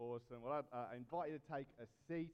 Awesome. 0.00 0.40
Well, 0.42 0.64
I, 0.72 0.76
uh, 0.76 0.84
I 0.92 0.96
invite 0.96 1.28
you 1.28 1.36
to 1.36 1.54
take 1.54 1.66
a 1.76 1.84
seat. 2.08 2.30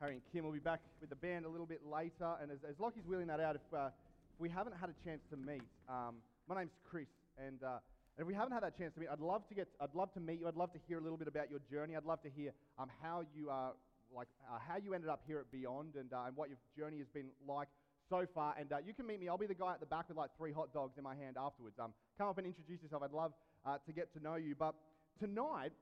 Harry 0.00 0.12
and 0.12 0.22
Kim 0.30 0.44
will 0.44 0.52
be 0.52 0.58
back 0.58 0.80
with 1.00 1.08
the 1.08 1.16
band 1.16 1.46
a 1.46 1.48
little 1.48 1.64
bit 1.64 1.80
later. 1.90 2.36
And 2.42 2.52
as, 2.52 2.58
as 2.68 2.78
Lockie's 2.78 3.06
wheeling 3.08 3.28
that 3.28 3.40
out, 3.40 3.56
if, 3.56 3.62
uh, 3.72 3.86
if 3.86 4.38
we 4.38 4.50
haven't 4.50 4.76
had 4.76 4.90
a 4.90 4.96
chance 5.08 5.22
to 5.30 5.36
meet, 5.38 5.64
um, 5.88 6.16
my 6.46 6.60
name's 6.60 6.76
Chris, 6.90 7.08
and, 7.38 7.56
uh, 7.64 7.80
and 8.18 8.20
if 8.20 8.26
we 8.26 8.34
haven't 8.34 8.52
had 8.52 8.62
that 8.62 8.76
chance 8.76 8.92
to 8.94 9.00
meet, 9.00 9.08
I'd 9.08 9.24
love 9.24 9.48
to 9.48 9.54
get, 9.54 9.68
I'd 9.80 9.94
love 9.94 10.12
to 10.12 10.20
meet 10.20 10.40
you. 10.40 10.46
I'd 10.46 10.60
love 10.60 10.74
to 10.74 10.78
hear 10.86 10.98
a 10.98 11.00
little 11.00 11.16
bit 11.16 11.26
about 11.26 11.48
your 11.50 11.60
journey. 11.72 11.96
I'd 11.96 12.04
love 12.04 12.20
to 12.20 12.30
hear 12.30 12.52
um, 12.78 12.90
how 13.00 13.24
you 13.34 13.48
are, 13.48 13.72
like, 14.14 14.28
uh, 14.44 14.58
how 14.60 14.76
you 14.76 14.92
ended 14.92 15.08
up 15.08 15.22
here 15.26 15.38
at 15.38 15.50
Beyond, 15.50 15.96
and, 15.96 16.12
uh, 16.12 16.28
and 16.28 16.36
what 16.36 16.50
your 16.50 16.58
journey 16.76 16.98
has 16.98 17.08
been 17.14 17.32
like 17.48 17.68
so 18.10 18.26
far. 18.34 18.54
And 18.60 18.70
uh, 18.74 18.76
you 18.84 18.92
can 18.92 19.06
meet 19.06 19.20
me. 19.20 19.28
I'll 19.30 19.38
be 19.38 19.46
the 19.46 19.54
guy 19.54 19.72
at 19.72 19.80
the 19.80 19.86
back 19.86 20.10
with 20.10 20.18
like 20.18 20.36
three 20.36 20.52
hot 20.52 20.74
dogs 20.74 20.98
in 20.98 21.02
my 21.02 21.16
hand 21.16 21.36
afterwards. 21.40 21.76
Um, 21.80 21.94
come 22.18 22.28
up 22.28 22.36
and 22.36 22.46
introduce 22.46 22.82
yourself. 22.82 23.02
I'd 23.02 23.16
love 23.16 23.32
uh, 23.64 23.78
to 23.86 23.92
get 23.92 24.12
to 24.12 24.22
know 24.22 24.36
you. 24.36 24.54
But 24.54 24.74
tonight, 25.18 25.72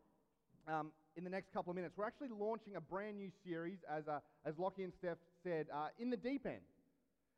um, 0.69 0.93
in 1.17 1.25
the 1.25 1.31
next 1.31 1.53
couple 1.53 1.71
of 1.71 1.77
minutes, 1.77 1.95
we're 1.97 2.07
actually 2.07 2.29
launching 2.29 2.77
a 2.77 2.81
brand 2.81 3.17
new 3.17 3.31
series, 3.45 3.79
as, 3.91 4.07
uh, 4.09 4.21
as 4.45 4.59
Lockie 4.59 4.83
and 4.83 4.93
Steph 4.99 5.19
said, 5.43 5.67
uh, 5.73 5.89
in 5.99 6.11
the 6.11 6.17
deep 6.17 6.47
end. 6.47 6.61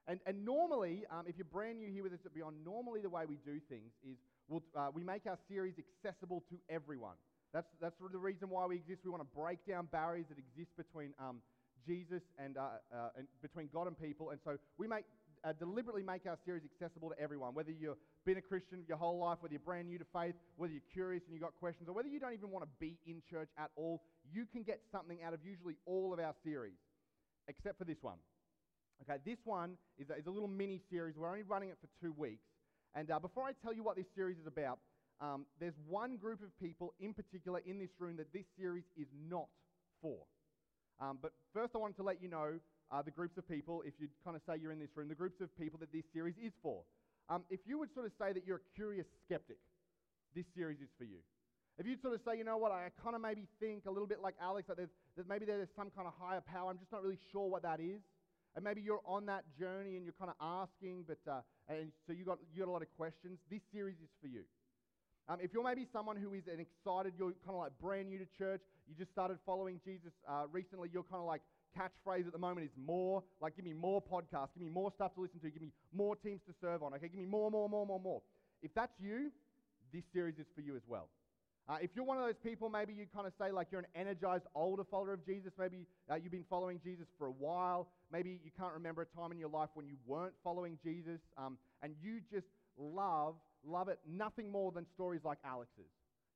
And, 0.07 0.21
and 0.27 0.45
normally, 0.45 1.05
um, 1.11 1.24
if 1.29 1.37
you're 1.37 1.45
brand 1.45 1.79
new 1.79 1.88
here 1.93 2.02
with 2.02 2.12
us 2.12 2.21
at 2.24 2.34
Beyond, 2.34 2.57
normally 2.65 3.01
the 3.01 3.11
way 3.11 3.24
we 3.29 3.37
do 3.45 3.61
things 3.69 3.93
is 4.02 4.16
we'll, 4.48 4.62
uh, 4.74 4.88
we 4.93 5.05
make 5.05 5.27
our 5.27 5.38
series 5.48 5.74
accessible 5.79 6.43
to 6.51 6.57
everyone. 6.71 7.16
That's, 7.52 7.69
that's 7.80 7.95
the 8.01 8.19
reason 8.19 8.49
why 8.49 8.66
we 8.66 8.77
exist. 8.77 9.02
We 9.05 9.10
want 9.10 9.23
to 9.23 9.37
break 9.38 9.59
down 9.66 9.88
barriers 9.93 10.27
that 10.29 10.38
exist 10.38 10.77
between 10.77 11.12
um, 11.21 11.41
Jesus 11.87 12.23
and, 12.38 12.57
uh, 12.57 12.80
uh, 12.93 13.10
and, 13.16 13.27
between 13.43 13.69
God 13.73 13.87
and 13.87 13.99
people. 14.01 14.30
And 14.30 14.41
so 14.45 14.59
we 14.79 14.88
make, 14.88 15.05
uh, 15.45 15.52
deliberately 15.52 16.02
make 16.02 16.27
our 16.27 16.38
series 16.45 16.62
accessible 16.65 17.10
to 17.10 17.20
everyone, 17.20 17.55
whether 17.55 17.70
you've 17.70 17.96
been 18.24 18.38
a 18.38 18.42
Christian 18.42 18.84
your 18.88 18.96
whole 18.96 19.19
life, 19.19 19.38
whether 19.41 19.52
you're 19.52 19.60
brand 19.60 19.88
new 19.88 19.98
to 19.98 20.06
faith, 20.12 20.34
whether 20.56 20.73
you're 20.73 20.92
curious 20.92 21.23
and 21.24 21.34
you've 21.34 21.42
got 21.42 21.55
questions, 21.56 21.88
or 21.88 21.92
whether 21.92 22.09
you 22.09 22.20
don't 22.20 22.34
even 22.34 22.51
want 22.51 22.65
to 22.65 22.70
be 22.80 22.98
in 23.06 23.23
church 23.30 23.48
at 23.59 23.70
all. 23.77 24.02
You 24.32 24.46
can 24.51 24.62
get 24.62 24.80
something 24.93 25.23
out 25.23 25.35
of 25.35 25.40
usually 25.45 25.76
all 25.87 26.13
of 26.13 26.21
our 26.21 26.35
series, 26.45 26.79
except 27.48 27.79
for 27.79 27.85
this 27.85 28.02
one. 28.02 28.18
Okay, 29.02 29.18
this 29.24 29.38
one 29.45 29.76
is 29.98 30.10
a, 30.10 30.15
is 30.15 30.26
a 30.26 30.30
little 30.30 30.48
mini 30.48 30.80
series. 30.90 31.16
We're 31.16 31.29
only 31.29 31.43
running 31.43 31.68
it 31.68 31.79
for 31.80 31.88
two 32.04 32.13
weeks. 32.16 32.45
And 32.95 33.10
uh, 33.10 33.18
before 33.18 33.45
I 33.45 33.52
tell 33.63 33.73
you 33.73 33.85
what 33.85 33.96
this 33.96 34.07
series 34.15 34.38
is 34.38 34.46
about, 34.46 34.79
um, 35.20 35.46
there's 35.60 35.74
one 35.88 36.16
group 36.16 36.43
of 36.43 36.57
people 36.60 36.95
in 37.01 37.13
particular 37.13 37.60
in 37.66 37.79
this 37.79 37.91
room 37.98 38.16
that 38.16 38.32
this 38.32 38.45
series 38.59 38.85
is 38.96 39.07
not 39.29 39.46
for. 40.01 40.18
Um, 41.01 41.18
but 41.20 41.32
first, 41.54 41.73
I 41.74 41.79
wanted 41.79 41.96
to 41.96 42.02
let 42.02 42.23
you 42.23 42.29
know 42.29 42.59
uh, 42.91 43.03
the 43.03 43.11
groups 43.11 43.37
of 43.37 43.49
people, 43.49 43.83
if 43.87 43.95
you'd 43.99 44.11
kind 44.25 44.37
of 44.37 44.43
say 44.47 44.57
you're 44.61 44.73
in 44.73 44.79
this 44.79 44.97
room, 44.97 45.09
the 45.09 45.15
groups 45.15 45.41
of 45.41 45.57
people 45.59 45.79
that 45.81 45.93
this 45.93 46.05
series 46.13 46.35
is 46.43 46.53
for. 46.63 46.83
Um, 47.29 47.45
if 47.51 47.61
you 47.67 47.79
would 47.79 47.93
sort 47.93 48.07
of 48.07 48.13
say 48.19 48.33
that 48.33 48.47
you're 48.47 48.63
a 48.65 48.75
curious 48.75 49.07
skeptic, 49.25 49.59
this 50.35 50.47
series 50.55 50.81
is 50.81 50.89
for 50.97 51.05
you. 51.05 51.19
If 51.79 51.87
you'd 51.87 52.03
sort 52.03 52.15
of 52.15 52.21
say, 52.27 52.37
you 52.37 52.45
know 52.45 52.57
what, 52.57 52.73
I 52.73 52.89
kind 53.03 53.15
of 53.15 53.23
maybe 53.23 53.47
think 53.61 53.87
a 53.87 53.91
little 53.91 54.09
bit 54.09 54.21
like 54.21 54.35
Alex, 54.41 54.66
that, 54.69 54.77
there's, 54.77 54.91
that 55.16 55.29
maybe 55.29 55.45
there's 55.45 55.69
some 55.77 55.91
kind 55.95 56.09
of 56.09 56.15
higher 56.19 56.41
power, 56.41 56.71
I'm 56.71 56.79
just 56.79 56.91
not 56.91 57.03
really 57.03 57.19
sure 57.31 57.47
what 57.49 57.63
that 57.63 57.79
is. 57.79 58.01
And 58.57 58.65
maybe 58.65 58.81
you're 58.81 59.03
on 59.05 59.27
that 59.27 59.45
journey 59.59 59.97
and 59.97 60.05
you're 60.05 60.19
kind 60.19 60.33
of 60.33 60.37
asking, 60.41 61.05
but 61.07 61.21
uh, 61.31 61.41
and 61.69 61.93
so 62.07 62.13
you 62.13 62.25
got 62.25 62.39
you 62.53 62.65
got 62.65 62.69
a 62.69 62.73
lot 62.73 62.83
of 62.83 62.89
questions. 62.97 63.39
This 63.51 63.61
series 63.71 63.95
is 64.03 64.09
for 64.21 64.27
you. 64.27 64.43
Um, 65.28 65.39
if 65.41 65.53
you're 65.53 65.62
maybe 65.62 65.87
someone 65.93 66.16
who 66.16 66.33
is 66.33 66.49
an 66.49 66.59
excited, 66.59 67.12
you're 67.19 67.37
kind 67.44 67.55
of 67.55 67.61
like 67.61 67.72
brand 67.78 68.09
new 68.09 68.19
to 68.19 68.27
church, 68.39 68.62
you 68.89 68.97
just 68.97 69.12
started 69.12 69.37
following 69.44 69.78
Jesus 69.84 70.11
uh, 70.27 70.49
recently, 70.50 70.89
you're 70.91 71.05
kind 71.05 71.21
of 71.21 71.28
like 71.28 71.43
catchphrase 71.78 72.26
at 72.26 72.32
the 72.32 72.38
moment 72.38 72.66
is 72.66 72.72
more. 72.76 73.22
Like, 73.41 73.56
give 73.56 73.65
me 73.65 73.72
more 73.72 74.03
podcasts, 74.03 74.48
give 74.54 74.62
me 74.62 74.69
more 74.69 74.91
stuff 74.94 75.15
to 75.15 75.21
listen 75.21 75.41
to, 75.41 75.50
give 75.50 75.62
me 75.62 75.72
more 75.94 76.16
teams 76.16 76.41
to 76.47 76.54
serve 76.60 76.82
on. 76.82 76.94
Okay, 76.94 77.09
give 77.09 77.19
me 77.19 77.26
more, 77.26 77.50
more, 77.50 77.69
more, 77.69 77.87
more, 77.87 78.00
more. 78.00 78.22
If 78.62 78.75
that's 78.75 78.93
you, 78.98 79.31
this 79.93 80.04
series 80.12 80.38
is 80.38 80.47
for 80.54 80.60
you 80.60 80.76
as 80.76 80.82
well. 80.87 81.09
Uh, 81.69 81.76
if 81.82 81.91
you're 81.94 82.04
one 82.04 82.16
of 82.16 82.25
those 82.25 82.38
people, 82.43 82.70
maybe 82.70 82.94
you 82.94 83.04
kind 83.15 83.26
of 83.26 83.32
say 83.38 83.53
like 83.53 83.66
you're 83.70 83.81
an 83.81 83.87
energized 83.94 84.44
older 84.54 84.84
follower 84.84 85.12
of 85.12 85.25
Jesus. 85.26 85.53
Maybe 85.59 85.87
uh, 86.10 86.15
you've 86.15 86.32
been 86.32 86.47
following 86.48 86.81
Jesus 86.82 87.06
for 87.19 87.26
a 87.26 87.31
while. 87.32 87.88
Maybe 88.10 88.41
you 88.42 88.50
can't 88.59 88.72
remember 88.72 89.03
a 89.03 89.06
time 89.20 89.32
in 89.32 89.38
your 89.38 89.50
life 89.50 89.69
when 89.74 89.86
you 89.86 89.97
weren't 90.06 90.32
following 90.42 90.78
Jesus, 90.82 91.20
um, 91.36 91.58
and 91.82 91.94
you 92.03 92.20
just 92.32 92.47
love 92.78 93.34
love 93.66 93.88
it 93.88 93.98
nothing 94.08 94.50
more 94.50 94.72
than 94.72 94.86
stories 94.94 95.20
like 95.24 95.38
Alex's. 95.44 95.91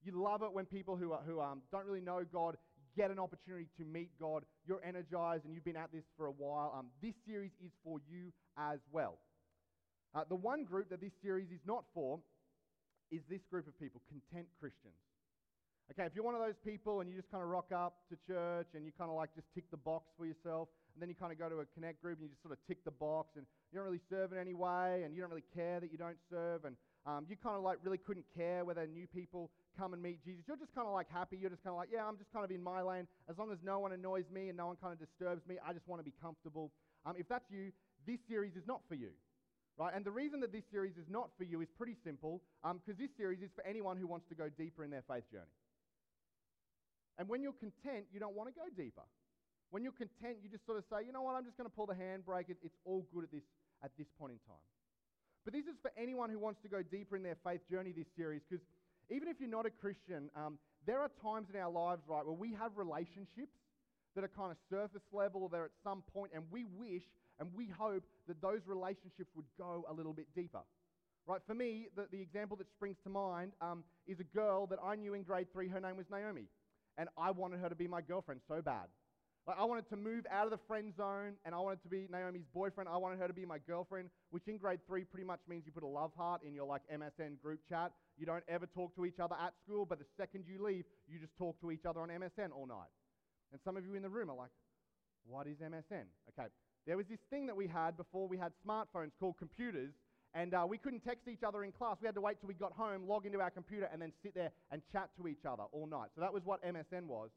You 0.05 0.21
love 0.21 0.43
it 0.43 0.53
when 0.53 0.67
people 0.67 0.97
who, 0.97 1.13
are, 1.13 1.21
who 1.25 1.41
um, 1.41 1.63
don't 1.71 1.87
really 1.87 2.01
know 2.01 2.25
God 2.31 2.57
get 2.97 3.11
an 3.11 3.19
opportunity 3.19 3.69
to 3.79 3.85
meet 3.85 4.11
God. 4.21 4.45
You're 4.67 4.85
energized 4.85 5.45
and 5.45 5.55
you've 5.55 5.65
been 5.65 5.77
at 5.77 5.93
this 5.93 6.05
for 6.17 6.27
a 6.27 6.33
while. 6.33 6.75
Um, 6.77 6.87
this 7.03 7.15
series 7.27 7.53
is 7.65 7.73
for 7.85 7.99
you 8.09 8.33
as 8.59 8.79
well. 8.91 9.19
Uh, 10.15 10.25
the 10.29 10.37
one 10.37 10.65
group 10.65 10.91
that 10.91 11.01
this 11.01 11.13
series 11.23 11.51
is 11.51 11.61
not 11.67 11.85
for 11.95 12.21
is 13.11 13.21
this 13.29 13.41
group 13.51 13.67
of 13.67 13.79
people, 13.79 14.01
content 14.09 14.47
Christians. 14.61 14.97
Okay, 15.91 16.05
if 16.05 16.13
you're 16.15 16.25
one 16.25 16.35
of 16.35 16.41
those 16.41 16.57
people 16.65 17.01
and 17.01 17.11
you 17.11 17.17
just 17.17 17.31
kind 17.31 17.43
of 17.43 17.49
rock 17.49 17.73
up 17.75 18.09
to 18.09 18.17
church 18.27 18.69
and 18.75 18.87
you 18.87 18.93
kind 18.97 19.11
of 19.11 19.17
like 19.17 19.35
just 19.35 19.47
tick 19.55 19.65
the 19.71 19.77
box 19.77 20.09
for 20.17 20.25
yourself, 20.25 20.69
and 20.95 21.03
then 21.03 21.09
you 21.09 21.15
kind 21.15 21.33
of 21.33 21.39
go 21.39 21.49
to 21.49 21.61
a 21.61 21.67
connect 21.75 22.03
group 22.03 22.19
and 22.19 22.25
you 22.25 22.29
just 22.29 22.43
sort 22.43 22.53
of 22.53 22.59
tick 22.67 22.85
the 22.85 22.91
box 22.91 23.37
and 23.37 23.47
you 23.71 23.79
don't 23.79 23.85
really 23.87 24.03
serve 24.11 24.33
in 24.33 24.39
any 24.39 24.55
way 24.55 25.03
and 25.05 25.15
you 25.15 25.21
don't 25.21 25.31
really 25.31 25.49
care 25.55 25.81
that 25.81 25.91
you 25.91 25.99
don't 25.99 26.19
serve 26.31 26.65
and 26.65 26.77
um, 27.05 27.27
you 27.29 27.37
kind 27.37 27.57
of 27.57 27.63
like 27.63 27.79
really 27.83 27.99
couldn't 27.99 28.27
care 28.37 28.65
whether 28.65 28.87
new 28.87 29.07
people 29.07 29.51
come 29.77 29.93
and 29.93 30.03
meet 30.03 30.25
Jesus. 30.25 30.45
You're 30.47 30.57
just 30.57 30.75
kind 30.75 30.87
of 30.87 30.95
like 30.95 31.11
happy. 31.11 31.37
You're 31.37 31.51
just 31.51 31.65
kind 31.65 31.73
of 31.75 31.79
like, 31.79 31.89
yeah, 31.93 32.07
I'm 32.07 32.17
just 32.17 32.33
kind 32.33 32.45
of 32.45 32.51
in 32.51 32.63
my 32.63 32.81
lane. 32.83 33.09
As 33.29 33.39
long 33.39 33.51
as 33.51 33.59
no 33.65 33.81
one 33.81 33.93
annoys 33.93 34.25
me 34.33 34.49
and 34.49 34.57
no 34.57 34.67
one 34.67 34.77
kind 34.77 34.93
of 34.93 35.01
disturbs 35.01 35.43
me, 35.49 35.57
I 35.67 35.73
just 35.73 35.89
want 35.89 35.99
to 36.01 36.05
be 36.05 36.15
comfortable. 36.23 36.71
Um, 37.05 37.15
if 37.19 37.29
that's 37.29 37.51
you, 37.51 37.73
this 38.07 38.21
series 38.29 38.55
is 38.55 38.63
not 38.67 38.83
for 38.89 38.95
you. 38.95 39.11
Right? 39.79 39.93
And 39.95 40.05
the 40.05 40.11
reason 40.11 40.41
that 40.41 40.53
this 40.53 40.65
series 40.71 40.97
is 40.97 41.09
not 41.09 41.31
for 41.37 41.45
you 41.45 41.61
is 41.61 41.69
pretty 41.77 41.97
simple 42.05 42.43
because 42.63 42.95
um, 42.97 43.01
this 43.01 43.11
series 43.17 43.41
is 43.41 43.51
for 43.57 43.67
anyone 43.67 43.97
who 43.97 44.07
wants 44.07 44.29
to 44.29 44.35
go 44.35 44.49
deeper 44.49 44.85
in 44.85 44.91
their 44.91 45.03
faith 45.09 45.25
journey. 45.33 45.57
And 47.19 47.29
when 47.29 47.43
you're 47.43 47.53
content, 47.59 48.07
you 48.13 48.21
don't 48.21 48.37
want 48.37 48.49
to 48.49 48.55
go 48.55 48.67
deeper. 48.77 49.03
When 49.73 49.83
you're 49.83 49.97
content, 49.97 50.45
you 50.45 50.53
just 50.53 50.69
sort 50.69 50.77
of 50.77 50.85
say, 50.93 51.01
you 51.07 51.17
know 51.17 51.25
what, 51.25 51.35
I'm 51.35 51.49
just 51.49 51.57
going 51.57 51.65
to 51.65 51.73
pull 51.73 51.89
the 51.89 51.97
handbrake. 51.97 52.53
It, 52.53 52.61
it's 52.63 52.77
all 52.85 53.09
good 53.09 53.25
at 53.25 53.33
this, 53.33 53.49
at 53.83 53.91
this 53.97 54.07
point 54.21 54.37
in 54.37 54.39
time. 54.45 54.61
But 55.49 55.57
this 55.57 55.65
is 55.65 55.81
for 55.81 55.91
anyone 55.97 56.29
who 56.29 56.39
wants 56.39 56.61
to 56.63 56.69
go 56.69 56.83
deeper 56.85 57.17
in 57.17 57.23
their 57.25 57.41
faith 57.43 57.65
journey, 57.73 57.91
this 57.97 58.07
series, 58.15 58.43
because 58.45 58.63
even 59.09 59.29
if 59.29 59.41
you're 59.41 59.49
not 59.49 59.65
a 59.65 59.73
Christian, 59.73 60.29
um, 60.37 60.59
there 60.87 61.01
are 61.01 61.11
times 61.25 61.49
in 61.49 61.59
our 61.59 61.71
lives, 61.71 62.03
right, 62.07 62.25
where 62.25 62.37
we 62.37 62.53
have 62.53 62.77
relationships 62.77 63.57
that 64.15 64.23
are 64.23 64.29
kind 64.29 64.53
of 64.53 64.59
surface 64.69 65.03
level 65.11 65.43
or 65.43 65.49
they're 65.49 65.65
at 65.65 65.81
some 65.83 66.03
point, 66.13 66.33
and 66.35 66.45
we 66.53 66.65
wish 66.77 67.03
and 67.41 67.49
we 67.57 67.67
hope 67.67 68.05
that 68.29 68.43
those 68.43 68.61
relationships 68.67 69.33
would 69.35 69.49
go 69.57 69.87
a 69.89 69.93
little 69.93 70.13
bit 70.13 70.27
deeper. 70.37 70.61
Right, 71.27 71.41
for 71.47 71.55
me, 71.55 71.87
the, 71.97 72.07
the 72.13 72.21
example 72.21 72.59
that 72.59 72.69
springs 72.71 72.99
to 73.05 73.11
mind 73.11 73.53
um, 73.63 73.85
is 74.07 74.21
a 74.21 74.37
girl 74.37 74.67
that 74.67 74.81
I 74.85 74.97
knew 74.97 75.15
in 75.15 75.23
grade 75.23 75.47
three. 75.51 75.69
Her 75.69 75.81
name 75.81 75.97
was 75.97 76.07
Naomi 76.11 76.45
and 76.99 77.09
I 77.17 77.31
wanted 77.31 77.61
her 77.61 77.69
to 77.69 77.75
be 77.75 77.89
my 77.89 78.01
girlfriend 78.01 78.41
so 78.47 78.61
bad. 78.61 78.87
Like, 79.47 79.59
I 79.59 79.65
wanted 79.65 79.89
to 79.89 79.97
move 79.97 80.25
out 80.31 80.45
of 80.45 80.53
the 80.53 80.61
friend 80.69 80.95
zone, 80.97 81.35
and 81.45 81.53
I 81.53 81.59
wanted 81.59 81.83
to 81.83 81.89
be 81.89 82.07
Naomi's 82.09 82.47
boyfriend. 82.55 82.89
I 82.89 82.97
wanted 82.97 83.19
her 83.19 83.27
to 83.27 83.35
be 83.35 83.45
my 83.45 83.59
girlfriend, 83.59 84.09
which 84.31 84.47
in 84.47 84.57
grade 84.57 84.79
three 84.87 85.03
pretty 85.03 85.27
much 85.27 85.41
means 85.49 85.65
you 85.67 85.73
put 85.73 85.83
a 85.83 85.87
love 85.87 86.13
heart 86.17 86.43
in 86.47 86.55
your 86.55 86.65
like 86.65 86.83
MSN 86.93 87.41
group 87.43 87.59
chat. 87.69 87.91
You 88.17 88.25
don't 88.25 88.45
ever 88.49 88.67
talk 88.67 88.95
to 88.95 89.05
each 89.05 89.19
other 89.19 89.35
at 89.35 89.55
school, 89.65 89.85
but 89.85 89.99
the 89.99 90.05
second 90.17 90.45
you 90.47 90.65
leave, 90.65 90.85
you 91.09 91.19
just 91.19 91.37
talk 91.37 91.61
to 91.61 91.73
each 91.73 91.85
other 91.85 92.01
on 92.01 92.09
MSN 92.09 92.53
all 92.57 92.67
night. 92.67 92.91
And 93.51 93.61
some 93.65 93.77
of 93.77 93.85
you 93.85 93.95
in 93.95 94.03
the 94.03 94.09
room 94.09 94.31
are 94.31 94.37
like, 94.37 94.51
what 95.27 95.49
is 95.49 95.57
MSN? 95.59 96.07
Okay, 96.31 96.49
there 96.87 96.97
was 96.97 97.07
this 97.07 97.21
thing 97.29 97.47
that 97.47 97.57
we 97.57 97.67
had 97.67 97.97
before 97.97 98.29
we 98.29 98.39
had 98.39 98.53
smartphones 98.65 99.11
called 99.19 99.39
computers, 99.39 99.93
and 100.35 100.55
uh, 100.55 100.65
we 100.69 100.79
couldn't 100.79 101.01
text 101.01 101.27
each 101.27 101.43
other 101.43 101.65
in 101.65 101.73
class. 101.73 101.97
We 102.01 102.07
had 102.07 102.15
to 102.15 102.21
wait 102.21 102.41
till 102.41 102.49
we 102.49 102.55
got 102.55 102.73
home, 102.73 103.09
log 103.09 103.27
into 103.27 103.41
our 103.41 103.51
computer, 103.51 103.89
and 103.93 104.01
then 104.01 104.13
sit 104.23 104.35
there 104.37 104.53
and 104.71 104.83
chat 104.93 105.11
to 105.21 105.27
each 105.27 105.45
other 105.45 105.65
all 105.73 105.87
night. 105.87 106.11
So 106.15 106.21
that 106.21 106.33
was 106.33 106.45
what 106.45 106.65
MSN 106.65 107.07
was. 107.07 107.31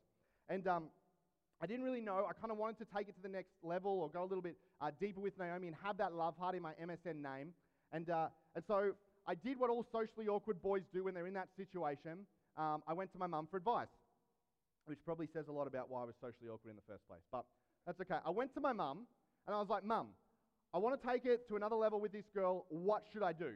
And 0.50 0.68
um, 0.68 0.86
I 1.66 1.68
didn't 1.68 1.84
really 1.84 2.00
know. 2.00 2.28
I 2.30 2.34
kind 2.40 2.52
of 2.52 2.60
wanted 2.60 2.78
to 2.78 2.86
take 2.96 3.10
it 3.10 3.16
to 3.16 3.24
the 3.24 3.28
next 3.28 3.50
level 3.64 4.00
or 4.00 4.08
go 4.08 4.22
a 4.22 4.30
little 4.30 4.44
bit 4.44 4.56
uh, 4.80 4.92
deeper 5.02 5.20
with 5.20 5.36
Naomi 5.40 5.66
and 5.66 5.76
have 5.84 5.98
that 5.98 6.14
love 6.14 6.36
heart 6.38 6.54
in 6.54 6.62
my 6.62 6.74
MSN 6.74 7.24
name. 7.24 7.56
And, 7.92 8.08
uh, 8.08 8.28
and 8.54 8.64
so 8.68 8.92
I 9.26 9.34
did 9.34 9.60
what 9.60 9.72
all 9.72 9.84
socially 9.92 10.28
awkward 10.28 10.62
boys 10.62 10.84
do 10.94 11.06
when 11.06 11.16
they're 11.16 11.26
in 11.26 11.34
that 11.34 11.48
situation. 11.58 12.28
Um, 12.56 12.84
I 12.88 12.94
went 12.94 13.12
to 13.14 13.18
my 13.18 13.26
mum 13.26 13.48
for 13.50 13.58
advice, 13.58 13.88
which 14.86 15.00
probably 15.04 15.28
says 15.34 15.48
a 15.48 15.52
lot 15.52 15.66
about 15.66 15.90
why 15.90 16.04
I 16.04 16.06
was 16.06 16.14
socially 16.22 16.52
awkward 16.54 16.70
in 16.70 16.76
the 16.76 16.86
first 16.88 17.02
place. 17.08 17.26
But 17.32 17.46
that's 17.88 18.00
okay. 18.00 18.22
I 18.24 18.30
went 18.30 18.54
to 18.54 18.62
my 18.62 18.72
mum 18.72 19.08
and 19.48 19.56
I 19.56 19.60
was 19.60 19.68
like, 19.68 19.84
Mum, 19.84 20.10
I 20.72 20.78
want 20.78 21.02
to 21.02 21.08
take 21.08 21.26
it 21.26 21.48
to 21.48 21.56
another 21.56 21.78
level 21.78 22.00
with 22.00 22.12
this 22.12 22.30
girl. 22.32 22.68
What 22.70 23.06
should 23.12 23.24
I 23.24 23.34
do? 23.34 23.54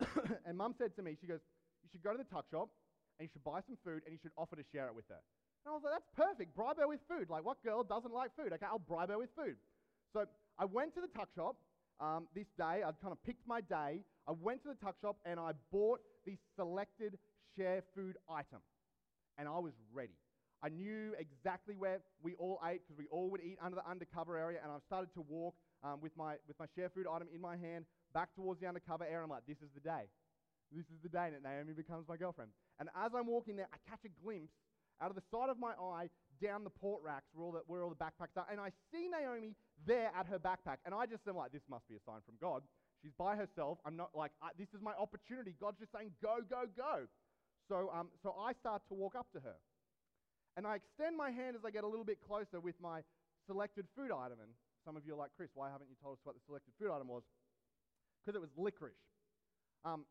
and 0.46 0.58
mum 0.58 0.74
said 0.76 0.96
to 0.96 1.02
me, 1.02 1.16
she 1.20 1.28
goes, 1.28 1.38
You 1.84 1.90
should 1.92 2.02
go 2.02 2.10
to 2.10 2.18
the 2.18 2.24
tuck 2.24 2.46
shop 2.50 2.70
and 3.20 3.28
you 3.28 3.30
should 3.32 3.44
buy 3.44 3.60
some 3.68 3.78
food 3.84 4.02
and 4.04 4.12
you 4.12 4.18
should 4.20 4.32
offer 4.36 4.56
to 4.56 4.64
share 4.72 4.88
it 4.88 4.96
with 4.96 5.06
her. 5.10 5.22
And 5.64 5.72
I 5.72 5.74
was 5.74 5.82
like, 5.84 5.94
That's 5.94 6.10
perfect. 6.16 6.54
Bribe 6.54 6.78
her 6.78 6.88
with 6.88 7.00
food. 7.08 7.28
Like, 7.28 7.44
what 7.44 7.62
girl 7.62 7.82
doesn't 7.82 8.12
like 8.12 8.34
food? 8.36 8.52
Okay, 8.52 8.66
I'll 8.66 8.78
bribe 8.78 9.10
her 9.10 9.18
with 9.18 9.30
food. 9.36 9.56
So 10.12 10.26
I 10.58 10.64
went 10.64 10.94
to 10.94 11.00
the 11.00 11.08
tuck 11.08 11.28
shop 11.34 11.56
um, 12.00 12.26
this 12.34 12.46
day. 12.56 12.82
I'd 12.82 13.00
kind 13.00 13.12
of 13.12 13.22
picked 13.24 13.46
my 13.46 13.60
day. 13.60 14.02
I 14.26 14.32
went 14.32 14.62
to 14.62 14.68
the 14.68 14.74
tuck 14.74 14.96
shop 15.00 15.16
and 15.24 15.38
I 15.38 15.52
bought 15.70 16.00
the 16.26 16.36
selected 16.56 17.18
share 17.56 17.82
food 17.94 18.16
item. 18.28 18.60
And 19.38 19.48
I 19.48 19.58
was 19.58 19.72
ready. 19.92 20.16
I 20.62 20.68
knew 20.68 21.14
exactly 21.18 21.74
where 21.74 22.00
we 22.22 22.34
all 22.34 22.60
ate 22.68 22.82
because 22.84 22.98
we 22.98 23.06
all 23.10 23.30
would 23.30 23.40
eat 23.40 23.56
under 23.62 23.76
the 23.76 23.88
undercover 23.88 24.36
area. 24.36 24.58
And 24.62 24.70
I 24.70 24.76
started 24.86 25.12
to 25.14 25.22
walk 25.22 25.54
um, 25.82 26.00
with, 26.02 26.12
my, 26.16 26.34
with 26.46 26.58
my 26.58 26.66
share 26.76 26.90
food 26.90 27.06
item 27.10 27.28
in 27.34 27.40
my 27.40 27.56
hand 27.56 27.86
back 28.12 28.34
towards 28.34 28.60
the 28.60 28.66
undercover 28.66 29.04
area. 29.04 29.24
I'm 29.24 29.30
like, 29.30 29.46
this 29.46 29.58
is 29.62 29.70
the 29.74 29.80
day. 29.80 30.10
this 30.72 30.84
is 30.84 31.00
the 31.02 31.08
day 31.08 31.30
that 31.32 31.42
Naomi 31.42 31.72
becomes 31.72 32.06
my 32.08 32.16
girlfriend. 32.16 32.50
And 32.78 32.90
as 32.94 33.12
I'm 33.16 33.26
walking 33.26 33.56
there, 33.56 33.68
I 33.72 33.78
catch 33.88 34.04
a 34.04 34.12
glimpse 34.22 34.52
out 35.00 35.10
of 35.10 35.16
the 35.16 35.24
side 35.30 35.48
of 35.48 35.58
my 35.58 35.72
eye 35.72 36.08
down 36.42 36.64
the 36.64 36.70
port 36.70 37.02
racks 37.04 37.28
where 37.32 37.44
all 37.44 37.52
the, 37.52 37.62
where 37.66 37.82
all 37.82 37.90
the 37.90 38.00
backpacks 38.00 38.36
are. 38.36 38.46
And 38.50 38.60
I 38.60 38.70
see 38.92 39.08
Naomi 39.08 39.54
there 39.86 40.10
at 40.16 40.26
her 40.26 40.38
backpack. 40.38 40.80
And 40.84 40.94
I 40.94 41.06
just 41.06 41.26
am 41.28 41.36
like, 41.36 41.52
this 41.52 41.64
must 41.68 41.88
be 41.88 41.96
a 41.96 42.02
sign 42.04 42.20
from 42.24 42.36
God. 42.40 42.62
She's 43.02 43.12
by 43.16 43.36
herself. 43.36 43.78
I'm 43.84 43.96
not 43.96 44.10
like, 44.14 44.32
this 44.58 44.68
is 44.76 44.80
my 44.82 44.92
opportunity. 44.92 45.54
God's 45.60 45.80
just 45.80 45.92
saying, 45.92 46.12
go, 46.22 46.38
go, 46.48 46.64
go. 46.76 47.08
So, 47.68 47.90
um, 47.94 48.08
so 48.22 48.34
I 48.36 48.52
start 48.52 48.82
to 48.88 48.94
walk 48.94 49.14
up 49.16 49.32
to 49.32 49.40
her. 49.40 49.56
And 50.56 50.66
I 50.66 50.76
extend 50.76 51.16
my 51.16 51.30
hand 51.30 51.56
as 51.56 51.64
I 51.64 51.70
get 51.70 51.84
a 51.84 51.88
little 51.88 52.04
bit 52.04 52.18
closer 52.20 52.60
with 52.60 52.74
my 52.82 53.00
selected 53.46 53.86
food 53.96 54.10
item. 54.12 54.40
And 54.42 54.52
some 54.84 54.96
of 54.96 55.06
you 55.06 55.14
are 55.14 55.20
like, 55.20 55.30
Chris, 55.36 55.48
why 55.54 55.70
haven't 55.70 55.88
you 55.88 55.96
told 56.02 56.18
us 56.18 56.20
what 56.24 56.34
the 56.34 56.42
selected 56.44 56.72
food 56.80 56.92
item 56.92 57.08
was? 57.08 57.22
Because 58.20 58.36
it 58.36 58.40
was 58.40 58.50
licorice. 58.56 59.00
Um, 59.84 60.04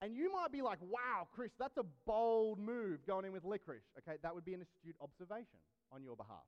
and 0.00 0.14
you 0.14 0.32
might 0.32 0.52
be 0.52 0.62
like, 0.62 0.78
wow, 0.80 1.26
Chris, 1.34 1.50
that's 1.58 1.76
a 1.76 1.86
bold 2.06 2.58
move 2.58 3.04
going 3.06 3.24
in 3.24 3.32
with 3.32 3.44
licorice. 3.44 3.86
Okay, 3.98 4.18
that 4.22 4.34
would 4.34 4.44
be 4.44 4.54
an 4.54 4.62
astute 4.62 4.94
observation 5.02 5.58
on 5.90 6.02
your 6.02 6.14
behalf. 6.14 6.46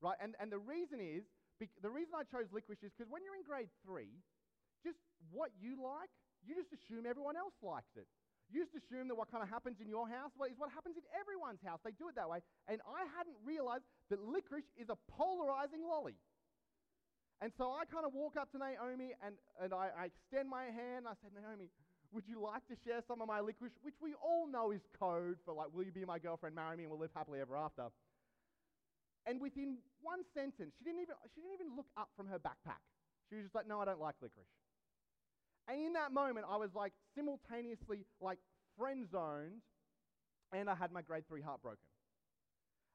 Right? 0.00 0.16
And, 0.20 0.34
and 0.40 0.50
the 0.50 0.58
reason 0.60 1.00
is, 1.00 1.24
the 1.60 1.92
reason 1.92 2.12
I 2.16 2.24
chose 2.24 2.48
licorice 2.52 2.84
is 2.84 2.92
because 2.96 3.08
when 3.08 3.24
you're 3.24 3.36
in 3.36 3.44
grade 3.44 3.72
three, 3.84 4.12
just 4.84 5.00
what 5.32 5.52
you 5.60 5.76
like, 5.80 6.12
you 6.44 6.56
just 6.56 6.72
assume 6.72 7.04
everyone 7.04 7.36
else 7.36 7.56
likes 7.64 7.96
it. 7.96 8.08
You 8.48 8.62
just 8.62 8.76
assume 8.78 9.08
that 9.10 9.18
what 9.18 9.26
kind 9.26 9.42
of 9.42 9.50
happens 9.50 9.82
in 9.82 9.90
your 9.90 10.06
house 10.06 10.30
is 10.46 10.56
what 10.56 10.70
happens 10.70 10.94
in 10.94 11.02
everyone's 11.12 11.58
house. 11.64 11.82
They 11.82 11.96
do 11.96 12.06
it 12.08 12.14
that 12.14 12.30
way. 12.30 12.40
And 12.70 12.78
I 12.86 13.02
hadn't 13.18 13.34
realized 13.42 13.82
that 14.08 14.22
licorice 14.22 14.70
is 14.78 14.86
a 14.88 14.96
polarizing 15.10 15.82
lolly. 15.82 16.14
And 17.42 17.52
so 17.58 17.74
I 17.74 17.84
kind 17.84 18.06
of 18.06 18.14
walk 18.14 18.38
up 18.38 18.48
to 18.54 18.58
Naomi 18.58 19.12
and, 19.20 19.36
and 19.60 19.74
I, 19.74 19.90
I 19.92 20.02
extend 20.08 20.48
my 20.48 20.70
hand. 20.70 21.04
I 21.04 21.18
said, 21.20 21.34
Naomi, 21.34 21.68
would 22.16 22.26
you 22.26 22.40
like 22.40 22.66
to 22.66 22.74
share 22.82 23.02
some 23.06 23.20
of 23.20 23.28
my 23.28 23.40
licorice, 23.40 23.76
which 23.82 23.94
we 24.00 24.14
all 24.24 24.48
know 24.48 24.72
is 24.72 24.80
code 24.98 25.36
for 25.44 25.52
like, 25.52 25.68
will 25.72 25.84
you 25.84 25.92
be 25.92 26.04
my 26.04 26.18
girlfriend, 26.18 26.56
marry 26.56 26.76
me, 26.76 26.84
and 26.84 26.90
we'll 26.90 26.98
live 26.98 27.12
happily 27.14 27.40
ever 27.40 27.54
after? 27.54 27.84
And 29.26 29.38
within 29.40 29.76
one 30.00 30.20
sentence, 30.32 30.72
she 30.78 30.84
didn't 30.84 31.02
even, 31.02 31.14
she 31.34 31.42
didn't 31.42 31.54
even 31.54 31.76
look 31.76 31.86
up 31.96 32.08
from 32.16 32.26
her 32.28 32.38
backpack. 32.38 32.80
She 33.28 33.36
was 33.36 33.44
just 33.44 33.54
like, 33.54 33.68
no, 33.68 33.80
I 33.80 33.84
don't 33.84 34.00
like 34.00 34.14
licorice. 34.22 34.48
And 35.68 35.78
in 35.78 35.92
that 35.92 36.12
moment, 36.12 36.46
I 36.48 36.56
was 36.56 36.70
like 36.74 36.92
simultaneously 37.14 38.06
like 38.20 38.38
friend 38.78 39.06
zoned 39.10 39.60
and 40.52 40.70
I 40.70 40.74
had 40.74 40.92
my 40.92 41.02
grade 41.02 41.28
three 41.28 41.42
heart 41.42 41.60
broken. 41.60 41.84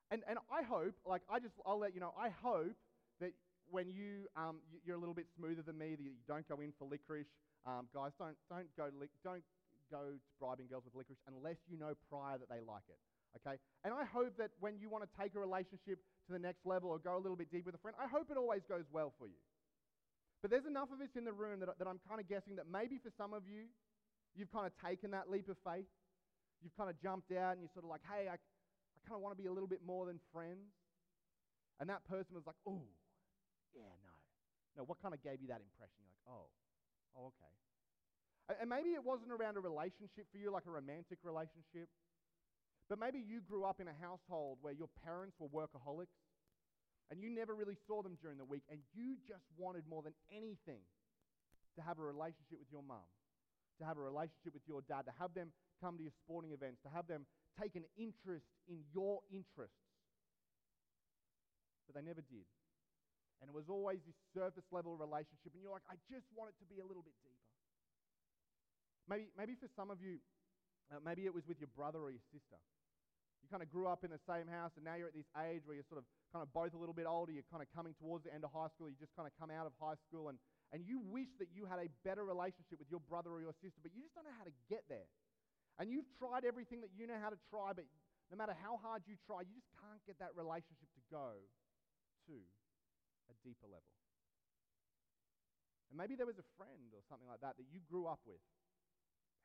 And, 0.10 0.24
and 0.28 0.40
I 0.52 0.64
hope, 0.64 0.96
like, 1.06 1.22
I 1.30 1.40
just, 1.40 1.54
I'll 1.66 1.80
let 1.80 1.94
you 1.94 2.02
know, 2.02 2.14
I 2.20 2.30
hope 2.42 2.76
that 3.20 3.32
when 3.70 3.90
you, 3.90 4.28
um, 4.36 4.58
you're 4.86 4.96
a 4.96 5.00
little 5.00 5.14
bit 5.14 5.28
smoother 5.38 5.62
than 5.62 5.78
me, 5.78 5.96
that 5.96 6.04
you 6.04 6.12
don't 6.28 6.48
go 6.48 6.60
in 6.60 6.74
for 6.78 6.88
licorice. 6.90 7.28
Um, 7.66 7.86
guys, 7.94 8.12
don't, 8.18 8.38
don't, 8.50 8.70
go 8.76 8.90
li- 8.98 9.14
don't 9.24 9.44
go 9.92 10.18
to 10.18 10.34
bribing 10.40 10.68
girls 10.68 10.84
with 10.86 10.96
licorice 10.96 11.22
unless 11.28 11.58
you 11.70 11.78
know 11.78 11.94
prior 12.10 12.38
that 12.38 12.50
they 12.50 12.64
like 12.66 12.88
it. 12.90 12.98
Okay? 13.38 13.58
And 13.84 13.94
I 13.94 14.04
hope 14.04 14.38
that 14.38 14.52
when 14.60 14.80
you 14.80 14.90
want 14.90 15.06
to 15.06 15.12
take 15.16 15.36
a 15.36 15.40
relationship 15.40 16.00
to 16.28 16.32
the 16.34 16.40
next 16.40 16.66
level 16.66 16.90
or 16.90 17.00
go 17.00 17.16
a 17.16 17.22
little 17.22 17.38
bit 17.38 17.52
deeper 17.52 17.72
with 17.72 17.76
a 17.76 17.84
friend, 17.84 17.96
I 18.00 18.08
hope 18.08 18.32
it 18.32 18.38
always 18.38 18.64
goes 18.68 18.86
well 18.92 19.14
for 19.18 19.28
you. 19.28 19.40
But 20.42 20.50
there's 20.50 20.66
enough 20.66 20.90
of 20.90 21.00
us 21.00 21.14
in 21.16 21.24
the 21.24 21.32
room 21.32 21.62
that, 21.62 21.70
that 21.78 21.88
I'm 21.88 22.02
kind 22.08 22.20
of 22.20 22.28
guessing 22.28 22.58
that 22.58 22.66
maybe 22.66 22.98
for 22.98 23.14
some 23.14 23.32
of 23.34 23.46
you, 23.46 23.70
you've 24.34 24.52
kind 24.52 24.66
of 24.66 24.74
taken 24.82 25.12
that 25.12 25.30
leap 25.30 25.48
of 25.50 25.58
faith. 25.62 25.86
You've 26.66 26.76
kind 26.76 26.90
of 26.90 26.98
jumped 26.98 27.32
out 27.32 27.54
and 27.54 27.62
you're 27.62 27.74
sort 27.74 27.86
of 27.86 27.94
like, 27.94 28.02
hey, 28.10 28.26
I, 28.26 28.42
I 28.42 29.00
kind 29.06 29.16
of 29.16 29.22
want 29.22 29.38
to 29.38 29.42
be 29.42 29.48
a 29.48 29.54
little 29.54 29.70
bit 29.70 29.86
more 29.86 30.06
than 30.10 30.18
friends. 30.34 30.74
And 31.80 31.90
that 31.90 32.06
person 32.06 32.34
was 32.34 32.46
like, 32.46 32.58
oh, 32.66 32.86
yeah, 33.74 33.94
no. 34.02 34.14
No, 34.78 34.84
what 34.86 35.02
kind 35.02 35.14
of 35.14 35.22
gave 35.22 35.42
you 35.42 35.50
that 35.50 35.62
impression? 35.62 36.00
You're 36.02 36.14
like, 36.16 36.26
oh, 36.30 36.48
oh, 37.18 37.32
okay. 37.32 38.58
And 38.60 38.70
maybe 38.70 38.92
it 38.92 39.04
wasn't 39.04 39.32
around 39.32 39.56
a 39.56 39.64
relationship 39.64 40.28
for 40.32 40.38
you, 40.38 40.52
like 40.52 40.66
a 40.68 40.72
romantic 40.72 41.20
relationship. 41.24 41.88
But 42.90 43.00
maybe 43.00 43.24
you 43.24 43.40
grew 43.40 43.64
up 43.64 43.80
in 43.80 43.88
a 43.88 43.96
household 44.02 44.58
where 44.62 44.74
your 44.74 44.90
parents 45.06 45.38
were 45.40 45.48
workaholics 45.48 46.12
and 47.10 47.24
you 47.24 47.30
never 47.30 47.56
really 47.56 47.78
saw 47.88 48.02
them 48.02 48.18
during 48.22 48.38
the 48.38 48.46
week 48.46 48.64
and 48.70 48.80
you 48.94 49.16
just 49.28 49.48
wanted 49.56 49.84
more 49.88 50.02
than 50.02 50.12
anything 50.28 50.84
to 51.76 51.82
have 51.82 52.00
a 52.00 52.04
relationship 52.04 52.60
with 52.60 52.68
your 52.72 52.84
mum, 52.84 53.08
to 53.80 53.86
have 53.86 53.98
a 53.98 54.04
relationship 54.04 54.52
with 54.52 54.68
your 54.68 54.82
dad, 54.88 55.08
to 55.08 55.14
have 55.20 55.34
them 55.34 55.56
come 55.80 55.96
to 55.96 56.04
your 56.04 56.12
sporting 56.24 56.52
events, 56.52 56.82
to 56.84 56.90
have 56.92 57.08
them 57.08 57.26
take 57.56 57.76
an 57.76 57.84
interest 57.96 58.48
in 58.68 58.84
your 58.94 59.20
interests. 59.32 59.88
But 61.88 61.96
they 61.96 62.04
never 62.04 62.22
did. 62.22 62.44
And 63.42 63.50
it 63.50 63.56
was 63.58 63.74
always 63.74 63.98
this 64.06 64.18
surface 64.38 64.70
level 64.70 64.94
relationship. 64.94 65.50
And 65.58 65.66
you're 65.66 65.74
like, 65.74 65.86
I 65.90 65.98
just 66.06 66.30
want 66.38 66.54
it 66.54 66.58
to 66.62 66.68
be 66.70 66.78
a 66.78 66.86
little 66.86 67.02
bit 67.02 67.18
deeper. 67.26 67.50
Maybe, 69.10 69.34
maybe 69.34 69.58
for 69.58 69.66
some 69.74 69.90
of 69.90 69.98
you, 69.98 70.22
uh, 70.94 71.02
maybe 71.02 71.26
it 71.26 71.34
was 71.34 71.44
with 71.50 71.58
your 71.58 71.74
brother 71.74 71.98
or 71.98 72.14
your 72.14 72.22
sister. 72.30 72.62
You 73.42 73.50
kind 73.50 73.66
of 73.66 73.74
grew 73.74 73.90
up 73.90 74.06
in 74.06 74.14
the 74.14 74.22
same 74.30 74.46
house, 74.46 74.78
and 74.78 74.86
now 74.86 74.94
you're 74.94 75.10
at 75.10 75.18
this 75.18 75.26
age 75.50 75.66
where 75.66 75.74
you're 75.74 75.90
sort 75.90 75.98
of 75.98 76.06
kind 76.30 76.46
of 76.46 76.54
both 76.54 76.78
a 76.78 76.80
little 76.80 76.94
bit 76.94 77.10
older. 77.10 77.34
You're 77.34 77.50
kind 77.50 77.66
of 77.66 77.70
coming 77.74 77.98
towards 77.98 78.30
the 78.30 78.32
end 78.32 78.46
of 78.46 78.54
high 78.54 78.70
school. 78.70 78.86
You 78.86 78.96
just 79.02 79.18
kind 79.18 79.26
of 79.26 79.34
come 79.42 79.50
out 79.50 79.66
of 79.66 79.74
high 79.82 79.98
school, 80.06 80.30
and, 80.30 80.38
and 80.70 80.86
you 80.86 81.02
wish 81.02 81.34
that 81.42 81.50
you 81.50 81.66
had 81.66 81.82
a 81.82 81.90
better 82.06 82.22
relationship 82.22 82.78
with 82.78 82.94
your 82.94 83.02
brother 83.10 83.34
or 83.34 83.42
your 83.42 83.58
sister, 83.58 83.82
but 83.82 83.90
you 83.98 84.06
just 84.06 84.14
don't 84.14 84.30
know 84.30 84.38
how 84.38 84.46
to 84.46 84.54
get 84.70 84.86
there. 84.86 85.10
And 85.82 85.90
you've 85.90 86.08
tried 86.22 86.46
everything 86.46 86.86
that 86.86 86.94
you 86.94 87.10
know 87.10 87.18
how 87.18 87.34
to 87.34 87.40
try, 87.50 87.74
but 87.74 87.90
no 88.30 88.38
matter 88.38 88.54
how 88.54 88.78
hard 88.78 89.02
you 89.10 89.18
try, 89.26 89.42
you 89.42 89.58
just 89.58 89.74
can't 89.82 90.00
get 90.06 90.22
that 90.22 90.38
relationship 90.38 90.88
to 90.94 91.02
go 91.10 91.42
to 92.30 92.38
a 93.32 93.38
deeper 93.42 93.66
level. 93.66 93.88
And 95.92 96.00
maybe 96.00 96.16
there 96.16 96.28
was 96.28 96.40
a 96.40 96.48
friend 96.56 96.92
or 96.96 97.04
something 97.08 97.28
like 97.28 97.44
that 97.44 97.60
that 97.60 97.68
you 97.68 97.84
grew 97.84 98.08
up 98.08 98.24
with. 98.24 98.40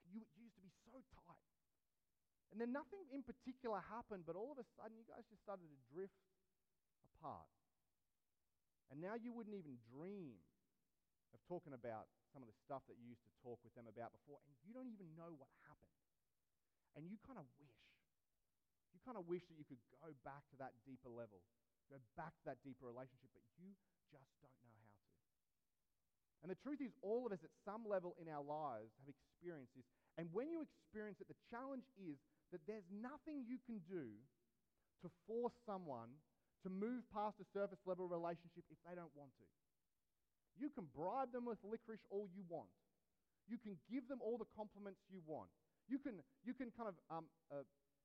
And 0.07 0.15
you, 0.15 0.23
you 0.39 0.47
used 0.47 0.59
to 0.59 0.63
be 0.63 0.71
so 0.87 1.03
tight. 1.27 1.47
And 2.55 2.63
then 2.63 2.71
nothing 2.71 3.03
in 3.11 3.27
particular 3.27 3.83
happened, 3.91 4.23
but 4.23 4.39
all 4.39 4.55
of 4.55 4.59
a 4.63 4.67
sudden 4.79 4.95
you 4.95 5.07
guys 5.07 5.27
just 5.27 5.43
started 5.43 5.67
to 5.67 5.79
drift 5.91 6.23
apart. 7.03 7.51
And 8.91 9.03
now 9.03 9.19
you 9.19 9.35
wouldn't 9.35 9.59
even 9.59 9.83
dream 9.91 10.39
of 11.35 11.43
talking 11.51 11.75
about 11.75 12.07
some 12.31 12.41
of 12.41 12.49
the 12.49 12.59
stuff 12.63 12.87
that 12.87 12.95
you 12.97 13.11
used 13.11 13.27
to 13.27 13.33
talk 13.43 13.59
with 13.67 13.75
them 13.75 13.91
about 13.91 14.15
before, 14.15 14.39
and 14.47 14.55
you 14.63 14.71
don't 14.71 14.89
even 14.89 15.11
know 15.19 15.35
what 15.35 15.51
happened. 15.67 15.99
And 16.95 17.11
you 17.11 17.19
kind 17.27 17.37
of 17.37 17.45
wish, 17.59 17.77
you 18.95 19.03
kind 19.03 19.19
of 19.19 19.27
wish 19.27 19.43
that 19.51 19.59
you 19.59 19.67
could 19.67 19.83
go 19.99 20.15
back 20.23 20.47
to 20.55 20.57
that 20.63 20.73
deeper 20.87 21.11
level, 21.11 21.43
go 21.91 21.99
back 22.19 22.35
to 22.43 22.45
that 22.51 22.59
deeper 22.67 22.87
relationship, 22.87 23.31
but 23.33 23.45
you 23.57 23.73
just 24.11 24.31
don't 24.43 24.57
know 24.63 24.75
how 24.79 24.91
to. 24.91 25.07
And 26.47 26.49
the 26.55 26.63
truth 26.63 26.79
is, 26.79 26.95
all 27.03 27.27
of 27.27 27.35
us 27.35 27.43
at 27.43 27.51
some 27.67 27.83
level 27.83 28.15
in 28.23 28.31
our 28.31 28.45
lives 28.45 28.95
have 29.03 29.11
experienced 29.11 29.75
this. 29.75 29.89
And 30.15 30.31
when 30.31 30.47
you 30.47 30.63
experience 30.63 31.19
it, 31.19 31.27
the 31.27 31.43
challenge 31.51 31.83
is 31.99 32.23
that 32.55 32.63
there's 32.71 32.87
nothing 32.93 33.43
you 33.43 33.59
can 33.67 33.83
do 33.91 34.15
to 35.03 35.09
force 35.27 35.59
someone 35.67 36.15
to 36.63 36.69
move 36.71 37.03
past 37.11 37.43
a 37.43 37.47
surface 37.51 37.83
level 37.83 38.07
relationship 38.07 38.63
if 38.71 38.79
they 38.87 38.95
don't 38.95 39.13
want 39.19 39.35
to. 39.43 39.47
You 40.57 40.73
can 40.73 40.89
bribe 40.95 41.35
them 41.35 41.45
with 41.45 41.59
licorice 41.67 42.07
all 42.09 42.31
you 42.33 42.47
want. 42.49 42.71
You 43.51 43.59
can 43.59 43.77
give 43.91 44.09
them 44.09 44.23
all 44.23 44.39
the 44.39 44.49
compliments 44.57 45.03
you 45.11 45.21
want. 45.27 45.53
You 45.87 45.99
can, 45.99 46.19
you 46.43 46.55
can 46.55 46.73
kind 46.75 46.91
of 46.91 46.97
um, 47.11 47.27
uh, 47.53 47.63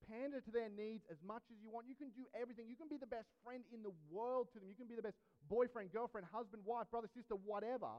pander 0.10 0.42
to 0.42 0.52
their 0.52 0.70
needs 0.70 1.06
as 1.10 1.18
much 1.26 1.44
as 1.52 1.58
you 1.62 1.70
want. 1.70 1.86
You 1.90 1.98
can 1.98 2.10
do 2.16 2.26
everything. 2.34 2.66
You 2.70 2.76
can 2.80 2.90
be 2.90 2.98
the 2.98 3.10
best 3.10 3.30
friend 3.44 3.64
in 3.74 3.84
the 3.84 3.94
world 4.10 4.50
to 4.54 4.60
them. 4.60 4.70
You 4.70 4.78
can 4.78 4.88
be 4.88 4.96
the 4.96 5.06
best 5.06 5.18
boyfriend, 5.50 5.92
girlfriend, 5.92 6.28
husband, 6.32 6.64
wife, 6.66 6.88
brother, 6.90 7.10
sister, 7.14 7.36
whatever. 7.36 7.90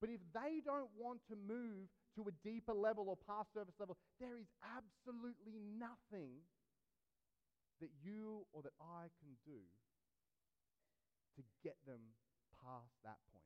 But 0.00 0.10
if 0.10 0.20
they 0.32 0.60
don't 0.60 0.92
want 0.96 1.24
to 1.32 1.36
move 1.36 1.88
to 2.16 2.28
a 2.28 2.34
deeper 2.44 2.72
level 2.72 3.08
or 3.08 3.16
past 3.16 3.52
service 3.52 3.76
level, 3.80 3.96
there 4.20 4.36
is 4.36 4.48
absolutely 4.64 5.56
nothing 5.78 6.44
that 7.80 7.92
you 8.04 8.44
or 8.52 8.62
that 8.62 8.76
I 8.80 9.08
can 9.20 9.36
do 9.44 9.60
to 11.36 11.42
get 11.62 11.76
them 11.84 12.00
past 12.64 12.92
that 13.04 13.20
point. 13.32 13.44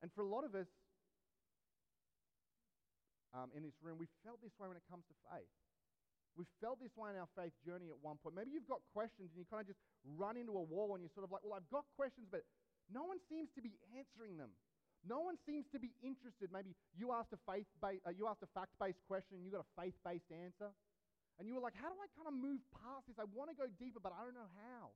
And 0.00 0.12
for 0.12 0.22
a 0.22 0.28
lot 0.28 0.44
of 0.44 0.54
us 0.54 0.68
um, 3.34 3.50
in 3.52 3.62
this 3.62 3.76
room, 3.82 3.98
we 3.98 4.08
felt 4.24 4.40
this 4.40 4.52
way 4.56 4.68
when 4.68 4.76
it 4.76 4.86
comes 4.88 5.04
to 5.08 5.14
faith. 5.28 5.52
We've 6.36 6.50
felt 6.62 6.78
this 6.78 6.94
way 6.94 7.10
in 7.10 7.18
our 7.18 7.30
faith 7.34 7.54
journey 7.66 7.90
at 7.90 7.98
one 8.00 8.18
point. 8.22 8.36
Maybe 8.36 8.54
you've 8.54 8.68
got 8.68 8.82
questions 8.94 9.30
and 9.34 9.38
you 9.38 9.46
kind 9.48 9.62
of 9.62 9.68
just 9.68 9.80
run 10.04 10.38
into 10.38 10.54
a 10.54 10.62
wall 10.62 10.94
and 10.94 11.02
you're 11.02 11.14
sort 11.14 11.26
of 11.26 11.32
like, 11.34 11.42
well, 11.42 11.58
I've 11.58 11.70
got 11.72 11.88
questions, 11.98 12.28
but 12.30 12.46
no 12.88 13.04
one 13.04 13.18
seems 13.26 13.50
to 13.58 13.62
be 13.62 13.74
answering 13.96 14.38
them. 14.38 14.54
No 15.06 15.22
one 15.22 15.38
seems 15.46 15.66
to 15.70 15.78
be 15.78 15.94
interested. 16.02 16.50
Maybe 16.50 16.74
you 16.94 17.14
asked 17.14 17.30
a 17.30 17.40
faith 17.46 17.66
uh, 17.82 18.10
you 18.10 18.26
asked 18.26 18.42
a 18.42 18.50
fact-based 18.50 18.98
question 19.06 19.38
and 19.38 19.44
you 19.46 19.54
got 19.54 19.62
a 19.62 19.72
faith-based 19.78 20.30
answer. 20.30 20.74
And 21.38 21.46
you 21.46 21.54
were 21.54 21.62
like, 21.62 21.78
how 21.78 21.86
do 21.86 21.94
I 22.02 22.10
kind 22.18 22.26
of 22.26 22.34
move 22.34 22.58
past 22.74 23.06
this? 23.06 23.14
I 23.14 23.26
want 23.30 23.46
to 23.50 23.56
go 23.56 23.70
deeper, 23.78 24.02
but 24.02 24.10
I 24.10 24.26
don't 24.26 24.34
know 24.34 24.50
how. 24.58 24.90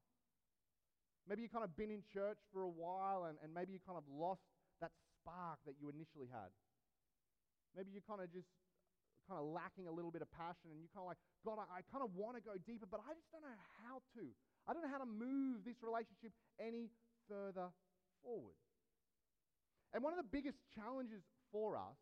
Maybe 1.31 1.47
you've 1.47 1.55
kind 1.55 1.63
of 1.63 1.71
been 1.79 1.95
in 1.95 2.03
church 2.11 2.39
for 2.51 2.67
a 2.67 2.73
while 2.73 3.31
and, 3.31 3.39
and 3.47 3.55
maybe 3.55 3.71
you 3.71 3.79
kind 3.79 3.95
of 3.95 4.03
lost 4.11 4.43
that 4.83 4.91
spark 5.23 5.63
that 5.71 5.79
you 5.79 5.87
initially 5.87 6.27
had. 6.27 6.51
Maybe 7.79 7.95
you 7.95 8.03
kind 8.03 8.19
of 8.19 8.27
just 8.35 8.51
kind 9.33 9.41
of 9.41 9.49
lacking 9.49 9.89
a 9.89 9.95
little 9.95 10.13
bit 10.13 10.21
of 10.21 10.29
passion 10.29 10.69
and 10.69 10.77
you 10.77 10.93
kind 10.93 11.09
of 11.09 11.17
like, 11.17 11.23
God, 11.41 11.57
I, 11.57 11.81
I 11.81 11.89
kind 11.89 12.05
of 12.05 12.13
want 12.13 12.37
to 12.37 12.45
go 12.45 12.53
deeper, 12.69 12.85
but 12.85 13.01
I 13.01 13.17
just 13.17 13.33
don't 13.33 13.41
know 13.41 13.61
how 13.81 14.05
to. 14.21 14.25
I 14.69 14.77
don't 14.77 14.85
know 14.85 14.93
how 14.93 15.01
to 15.01 15.09
move 15.09 15.65
this 15.65 15.81
relationship 15.81 16.37
any 16.61 16.93
further 17.33 17.73
forward. 18.21 18.61
And 19.97 20.05
one 20.05 20.13
of 20.13 20.21
the 20.21 20.29
biggest 20.29 20.61
challenges 20.77 21.25
for 21.49 21.81
us 21.81 21.97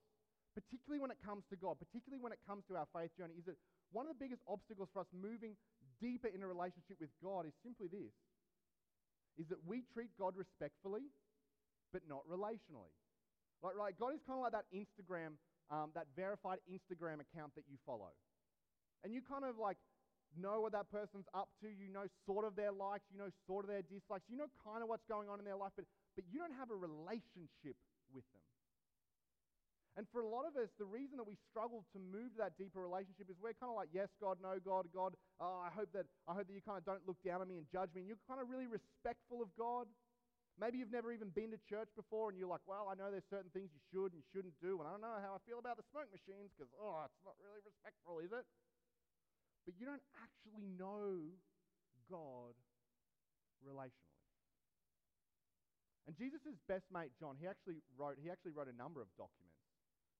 particularly 0.54 0.98
when 0.98 1.10
it 1.10 1.20
comes 1.22 1.46
to 1.50 1.56
God, 1.56 1.78
particularly 1.78 2.18
when 2.18 2.34
it 2.34 2.42
comes 2.46 2.66
to 2.66 2.74
our 2.74 2.86
faith 2.90 3.14
journey, 3.14 3.38
is 3.38 3.46
that 3.46 3.58
one 3.94 4.06
of 4.06 4.12
the 4.14 4.20
biggest 4.20 4.42
obstacles 4.46 4.90
for 4.92 5.00
us 5.00 5.10
moving 5.14 5.54
deeper 6.02 6.28
in 6.30 6.42
a 6.42 6.48
relationship 6.48 6.98
with 6.98 7.10
God 7.22 7.46
is 7.46 7.54
simply 7.62 7.86
this 7.86 8.14
is 9.38 9.46
that 9.48 9.62
we 9.64 9.86
treat 9.94 10.10
God 10.18 10.34
respectfully, 10.36 11.06
but 11.94 12.02
not 12.04 12.26
relationally. 12.28 12.92
Like, 13.62 13.78
right, 13.78 13.94
God 13.96 14.12
is 14.12 14.20
kind 14.26 14.36
of 14.36 14.44
like 14.44 14.52
that 14.58 14.68
Instagram, 14.74 15.38
um, 15.70 15.90
that 15.94 16.06
verified 16.14 16.58
Instagram 16.66 17.22
account 17.22 17.54
that 17.54 17.64
you 17.70 17.78
follow. 17.86 18.10
And 19.02 19.14
you 19.14 19.22
kind 19.22 19.46
of 19.46 19.56
like 19.56 19.78
know 20.36 20.60
what 20.60 20.72
that 20.72 20.90
person's 20.90 21.26
up 21.34 21.48
to, 21.62 21.66
you 21.66 21.88
know 21.90 22.06
sort 22.26 22.44
of 22.44 22.54
their 22.54 22.70
likes, 22.70 23.06
you 23.10 23.18
know 23.18 23.30
sort 23.46 23.64
of 23.64 23.70
their 23.70 23.82
dislikes, 23.82 24.26
you 24.28 24.36
know 24.36 24.50
kind 24.62 24.82
of 24.82 24.88
what's 24.88 25.06
going 25.08 25.28
on 25.28 25.38
in 25.38 25.44
their 25.44 25.56
life, 25.56 25.72
but, 25.74 25.86
but 26.14 26.24
you 26.30 26.38
don't 26.38 26.54
have 26.54 26.70
a 26.70 26.78
relationship 26.78 27.78
with 28.12 28.26
them. 28.34 28.44
And 29.98 30.06
for 30.14 30.22
a 30.22 30.28
lot 30.30 30.46
of 30.46 30.54
us, 30.54 30.70
the 30.78 30.86
reason 30.86 31.18
that 31.18 31.26
we 31.26 31.34
struggle 31.50 31.82
to 31.92 31.98
move 31.98 32.30
to 32.38 32.46
that 32.46 32.54
deeper 32.54 32.78
relationship 32.78 33.26
is 33.26 33.34
we're 33.42 33.58
kind 33.58 33.68
of 33.68 33.76
like, 33.76 33.90
yes, 33.90 34.06
God, 34.22 34.38
no, 34.38 34.54
God, 34.62 34.86
God. 34.94 35.18
Oh, 35.42 35.58
I 35.66 35.68
hope 35.74 35.90
that 35.98 36.06
I 36.30 36.32
hope 36.32 36.46
that 36.46 36.54
you 36.54 36.62
kind 36.62 36.78
of 36.78 36.86
don't 36.86 37.02
look 37.10 37.18
down 37.26 37.42
on 37.42 37.50
me 37.50 37.58
and 37.58 37.66
judge 37.74 37.90
me. 37.90 38.06
And 38.06 38.08
you're 38.08 38.22
kind 38.30 38.38
of 38.38 38.46
really 38.46 38.70
respectful 38.70 39.42
of 39.42 39.50
God. 39.58 39.90
Maybe 40.60 40.76
you've 40.76 40.92
never 40.92 41.08
even 41.08 41.32
been 41.32 41.48
to 41.56 41.60
church 41.64 41.88
before, 41.96 42.28
and 42.28 42.36
you're 42.36 42.52
like, 42.52 42.60
well, 42.68 42.92
I 42.92 42.94
know 42.94 43.08
there's 43.08 43.24
certain 43.32 43.48
things 43.56 43.72
you 43.72 43.80
should 43.88 44.12
and 44.12 44.20
shouldn't 44.28 44.52
do, 44.60 44.76
and 44.76 44.84
I 44.84 44.92
don't 44.92 45.00
know 45.00 45.16
how 45.24 45.32
I 45.32 45.40
feel 45.48 45.56
about 45.56 45.80
the 45.80 45.88
smoke 45.88 46.12
machines 46.12 46.52
because, 46.52 46.68
oh, 46.76 47.00
it's 47.08 47.24
not 47.24 47.40
really 47.40 47.64
respectful, 47.64 48.20
is 48.20 48.28
it? 48.28 48.44
But 49.64 49.80
you 49.80 49.88
don't 49.88 50.04
actually 50.20 50.68
know 50.76 51.32
God 52.12 52.52
relationally. 53.64 54.20
And 56.04 56.16
Jesus' 56.16 56.60
best 56.66 56.84
mate 56.92 57.14
John, 57.16 57.38
he 57.38 57.46
actually 57.46 57.80
wrote 57.94 58.18
he 58.18 58.32
actually 58.34 58.50
wrote 58.50 58.66
a 58.66 58.74
number 58.74 58.98
of 59.00 59.06
documents 59.14 59.62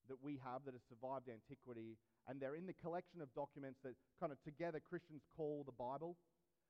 that 0.09 0.23
we 0.23 0.39
have 0.45 0.63
that 0.65 0.73
have 0.73 0.87
survived 0.87 1.27
antiquity, 1.27 1.99
and 2.29 2.39
they're 2.39 2.55
in 2.55 2.67
the 2.67 2.79
collection 2.79 3.21
of 3.21 3.29
documents 3.35 3.83
that 3.83 3.99
kind 4.23 4.31
of 4.31 4.39
together 4.47 4.81
Christians 4.81 5.23
call 5.35 5.65
the 5.67 5.75
Bible. 5.75 6.17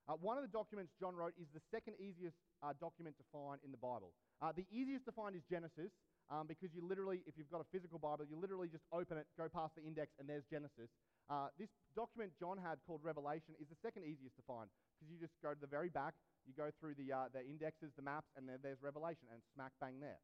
Uh, 0.08 0.16
one 0.16 0.36
of 0.38 0.42
the 0.42 0.50
documents 0.52 0.92
John 0.98 1.14
wrote 1.14 1.34
is 1.38 1.46
the 1.54 1.60
second 1.70 1.94
easiest 2.00 2.36
uh, 2.62 2.72
document 2.80 3.16
to 3.18 3.24
find 3.32 3.60
in 3.64 3.70
the 3.70 3.78
Bible. 3.80 4.12
Uh, 4.40 4.52
the 4.52 4.66
easiest 4.72 5.04
to 5.06 5.12
find 5.12 5.36
is 5.36 5.42
Genesis, 5.50 5.92
um, 6.30 6.46
because 6.46 6.70
you 6.74 6.82
literally, 6.86 7.22
if 7.26 7.34
you've 7.36 7.50
got 7.50 7.60
a 7.60 7.68
physical 7.70 7.98
Bible, 7.98 8.24
you 8.24 8.38
literally 8.38 8.68
just 8.68 8.84
open 8.92 9.18
it, 9.18 9.26
go 9.36 9.48
past 9.48 9.74
the 9.76 9.82
index, 9.82 10.10
and 10.18 10.28
there's 10.28 10.44
Genesis. 10.50 10.88
Uh, 11.28 11.48
this 11.58 11.68
document 11.94 12.32
John 12.40 12.58
had 12.58 12.78
called 12.86 13.02
Revelation 13.04 13.54
is 13.60 13.68
the 13.70 13.78
second 13.82 14.02
easiest 14.02 14.34
to 14.36 14.42
find 14.46 14.66
because 14.98 15.12
you 15.12 15.18
just 15.18 15.34
go 15.42 15.54
to 15.54 15.60
the 15.60 15.70
very 15.70 15.88
back, 15.88 16.14
you 16.46 16.52
go 16.54 16.70
through 16.80 16.94
the, 16.98 17.12
uh, 17.12 17.28
the 17.32 17.44
indexes, 17.44 17.90
the 17.94 18.02
maps, 18.02 18.26
and 18.36 18.48
there, 18.48 18.58
there's 18.58 18.82
Revelation, 18.82 19.28
and 19.30 19.42
smack 19.54 19.72
bang 19.80 20.00
there. 20.00 20.18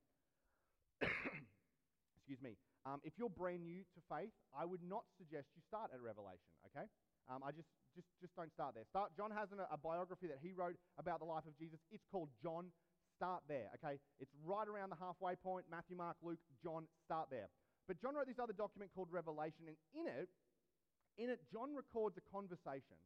Excuse 2.17 2.43
me. 2.43 2.57
Um, 2.87 3.01
if 3.03 3.15
you're 3.19 3.31
brand 3.31 3.63
new 3.63 3.83
to 3.83 4.01
faith, 4.11 4.35
I 4.55 4.65
would 4.65 4.83
not 4.83 5.05
suggest 5.19 5.47
you 5.55 5.63
start 5.67 5.91
at 5.95 6.01
Revelation, 6.01 6.51
okay? 6.71 6.87
Um, 7.27 7.43
I 7.43 7.51
just, 7.51 7.67
just, 7.95 8.07
just 8.23 8.35
don't 8.39 8.53
start 8.55 8.75
there. 8.75 8.87
Start, 8.87 9.11
John 9.17 9.35
has 9.35 9.51
an, 9.51 9.59
a 9.67 9.79
biography 9.79 10.31
that 10.31 10.39
he 10.39 10.55
wrote 10.55 10.79
about 10.99 11.19
the 11.19 11.27
life 11.27 11.47
of 11.47 11.59
Jesus. 11.59 11.81
It's 11.91 12.07
called 12.11 12.31
John. 12.43 12.71
Start 13.17 13.43
there, 13.49 13.73
okay? 13.81 13.97
It's 14.21 14.31
right 14.45 14.69
around 14.69 14.93
the 14.93 15.01
halfway 15.01 15.41
point. 15.41 15.65
Matthew, 15.73 15.97
Mark, 15.97 16.21
Luke, 16.21 16.39
John, 16.63 16.85
start 17.01 17.33
there. 17.33 17.49
But 17.89 17.97
John 17.97 18.15
wrote 18.15 18.29
this 18.29 18.43
other 18.43 18.53
document 18.53 18.91
called 18.93 19.09
Revelation, 19.11 19.73
and 19.73 19.77
in 19.97 20.05
it, 20.05 20.29
in 21.17 21.31
it, 21.31 21.41
John 21.49 21.73
records 21.73 22.21
a 22.21 22.25
conversation 22.29 23.01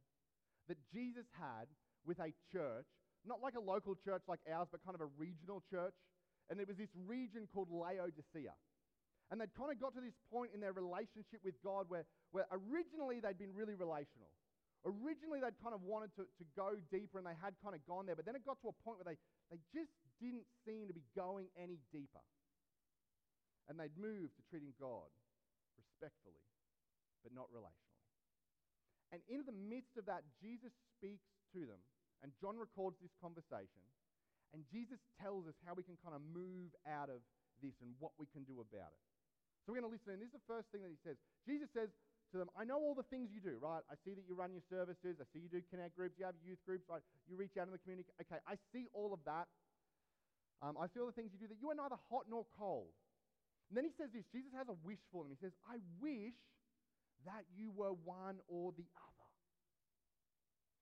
that 0.67 0.79
Jesus 0.93 1.31
had 1.39 1.71
with 2.03 2.19
a 2.19 2.35
church, 2.51 2.91
not 3.25 3.39
like 3.39 3.55
a 3.55 3.63
local 3.63 3.95
church 3.95 4.23
like 4.27 4.41
ours, 4.51 4.67
but 4.73 4.83
kind 4.83 4.97
of 4.97 5.01
a 5.01 5.11
regional 5.15 5.63
church. 5.71 5.95
And 6.49 6.59
there 6.59 6.67
was 6.67 6.77
this 6.77 6.91
region 7.07 7.47
called 7.53 7.71
Laodicea. 7.71 8.57
And 9.31 9.39
they'd 9.39 9.55
kind 9.55 9.71
of 9.71 9.79
got 9.79 9.95
to 9.95 10.03
this 10.03 10.19
point 10.27 10.51
in 10.51 10.59
their 10.59 10.75
relationship 10.75 11.39
with 11.47 11.55
God 11.63 11.87
where, 11.87 12.03
where 12.35 12.51
originally 12.51 13.23
they'd 13.23 13.39
been 13.39 13.55
really 13.55 13.79
relational. 13.79 14.35
Originally 14.83 15.39
they'd 15.39 15.61
kind 15.63 15.71
of 15.77 15.87
wanted 15.87 16.11
to, 16.19 16.27
to 16.27 16.45
go 16.59 16.75
deeper 16.91 17.23
and 17.23 17.27
they 17.27 17.39
had 17.39 17.55
kind 17.63 17.79
of 17.79 17.85
gone 17.87 18.11
there, 18.11 18.19
but 18.19 18.27
then 18.27 18.35
it 18.35 18.43
got 18.43 18.59
to 18.67 18.75
a 18.75 18.77
point 18.83 18.99
where 18.99 19.07
they, 19.07 19.21
they 19.55 19.61
just 19.71 19.95
didn't 20.19 20.49
seem 20.67 20.91
to 20.91 20.97
be 20.97 21.07
going 21.15 21.47
any 21.55 21.79
deeper. 21.95 22.25
And 23.71 23.79
they'd 23.79 23.95
moved 23.95 24.35
to 24.35 24.43
treating 24.51 24.75
God 24.83 25.07
respectfully, 25.79 26.43
but 27.23 27.31
not 27.31 27.47
relationally. 27.55 28.03
And 29.15 29.23
in 29.31 29.47
the 29.47 29.55
midst 29.55 29.95
of 29.95 30.07
that, 30.11 30.27
Jesus 30.43 30.75
speaks 30.99 31.31
to 31.55 31.67
them, 31.67 31.79
and 32.23 32.35
John 32.39 32.59
records 32.59 32.99
this 33.03 33.15
conversation, 33.19 33.85
and 34.51 34.67
Jesus 34.71 34.99
tells 35.23 35.47
us 35.47 35.55
how 35.63 35.75
we 35.75 35.87
can 35.87 35.99
kind 36.03 36.15
of 36.15 36.23
move 36.35 36.75
out 36.87 37.11
of 37.11 37.23
this 37.63 37.79
and 37.83 37.95
what 37.99 38.15
we 38.19 38.27
can 38.31 38.43
do 38.43 38.59
about 38.63 38.91
it. 38.91 39.10
So 39.63 39.73
we're 39.73 39.81
going 39.81 39.91
to 39.91 39.95
listen. 39.95 40.17
And 40.17 40.23
this 40.23 40.33
is 40.33 40.39
the 40.41 40.49
first 40.49 40.73
thing 40.73 40.81
that 40.83 40.93
he 40.93 41.01
says. 41.05 41.21
Jesus 41.45 41.69
says 41.73 41.93
to 42.33 42.39
them, 42.39 42.49
I 42.55 42.65
know 42.65 42.79
all 42.79 42.95
the 42.95 43.07
things 43.11 43.29
you 43.35 43.43
do, 43.43 43.59
right? 43.59 43.83
I 43.91 43.99
see 44.07 44.15
that 44.15 44.25
you 44.25 44.39
run 44.39 44.55
your 44.55 44.65
services. 44.71 45.19
I 45.21 45.27
see 45.35 45.43
you 45.43 45.51
do 45.51 45.61
connect 45.69 45.99
groups. 45.99 46.17
You 46.17 46.25
have 46.25 46.39
youth 46.41 46.63
groups, 46.65 46.87
right? 46.87 47.03
You 47.27 47.35
reach 47.37 47.59
out 47.59 47.67
in 47.67 47.75
the 47.75 47.83
community. 47.83 48.09
Okay, 48.23 48.39
I 48.47 48.57
see 48.73 48.87
all 48.95 49.13
of 49.13 49.21
that. 49.27 49.51
Um, 50.63 50.77
I 50.77 50.87
see 50.93 51.01
all 51.01 51.09
the 51.09 51.17
things 51.17 51.33
you 51.33 51.41
do, 51.41 51.49
that 51.49 51.61
you 51.61 51.73
are 51.73 51.79
neither 51.79 51.97
hot 52.13 52.29
nor 52.29 52.45
cold. 52.57 52.93
And 53.71 53.79
then 53.79 53.87
he 53.87 53.95
says 53.95 54.11
this 54.13 54.27
Jesus 54.35 54.51
has 54.55 54.69
a 54.69 54.77
wish 54.83 55.01
for 55.15 55.25
them. 55.25 55.33
He 55.33 55.41
says, 55.41 55.55
I 55.67 55.81
wish 56.03 56.37
that 57.25 57.47
you 57.55 57.71
were 57.71 57.95
one 58.05 58.43
or 58.51 58.75
the 58.77 58.87
other. 58.97 59.29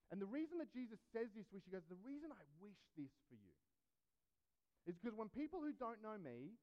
And 0.09 0.17
the 0.17 0.29
reason 0.29 0.57
that 0.57 0.73
Jesus 0.73 0.97
says 1.13 1.29
this 1.37 1.45
wish, 1.53 1.61
he 1.65 1.71
goes, 1.71 1.85
the 1.85 2.01
reason 2.01 2.33
I 2.33 2.43
wish 2.57 2.77
this 2.97 3.13
for 3.29 3.37
you 3.37 3.55
is 4.89 4.97
because 4.97 5.13
when 5.13 5.29
people 5.29 5.61
who 5.61 5.69
don't 5.77 6.01
know 6.01 6.17
me 6.17 6.57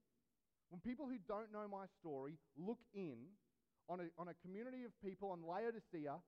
when 0.71 0.81
people 0.83 1.07
who 1.07 1.19
don't 1.31 1.53
know 1.55 1.71
my 1.71 1.87
story 2.03 2.39
look 2.59 2.81
in 2.95 3.31
on 3.89 4.03
a, 4.03 4.07
on 4.19 4.27
a 4.29 4.37
community 4.43 4.83
of 4.83 4.91
people 4.99 5.31
on 5.31 5.43
Laodicea 5.47 6.19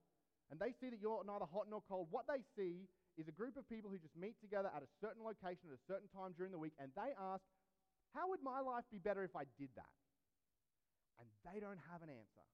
and 0.50 0.56
they 0.56 0.72
see 0.78 0.88
that 0.88 1.02
you're 1.02 1.20
neither 1.26 1.44
hot 1.44 1.66
nor 1.68 1.82
cold, 1.84 2.08
what 2.10 2.24
they 2.30 2.40
see 2.54 2.86
is 3.18 3.26
a 3.26 3.34
group 3.34 3.58
of 3.58 3.66
people 3.66 3.90
who 3.90 3.98
just 3.98 4.14
meet 4.14 4.38
together 4.38 4.70
at 4.70 4.80
a 4.80 4.90
certain 5.02 5.26
location 5.26 5.68
at 5.68 5.76
a 5.76 5.84
certain 5.90 6.06
time 6.14 6.32
during 6.38 6.54
the 6.54 6.60
week 6.60 6.72
and 6.78 6.94
they 6.94 7.10
ask, 7.18 7.42
How 8.14 8.30
would 8.30 8.40
my 8.46 8.62
life 8.62 8.86
be 8.94 9.02
better 9.02 9.26
if 9.26 9.34
I 9.34 9.44
did 9.58 9.74
that? 9.74 9.94
And 11.18 11.26
they 11.42 11.58
don't 11.58 11.82
have 11.90 12.06
an 12.06 12.08
answer. 12.14 12.46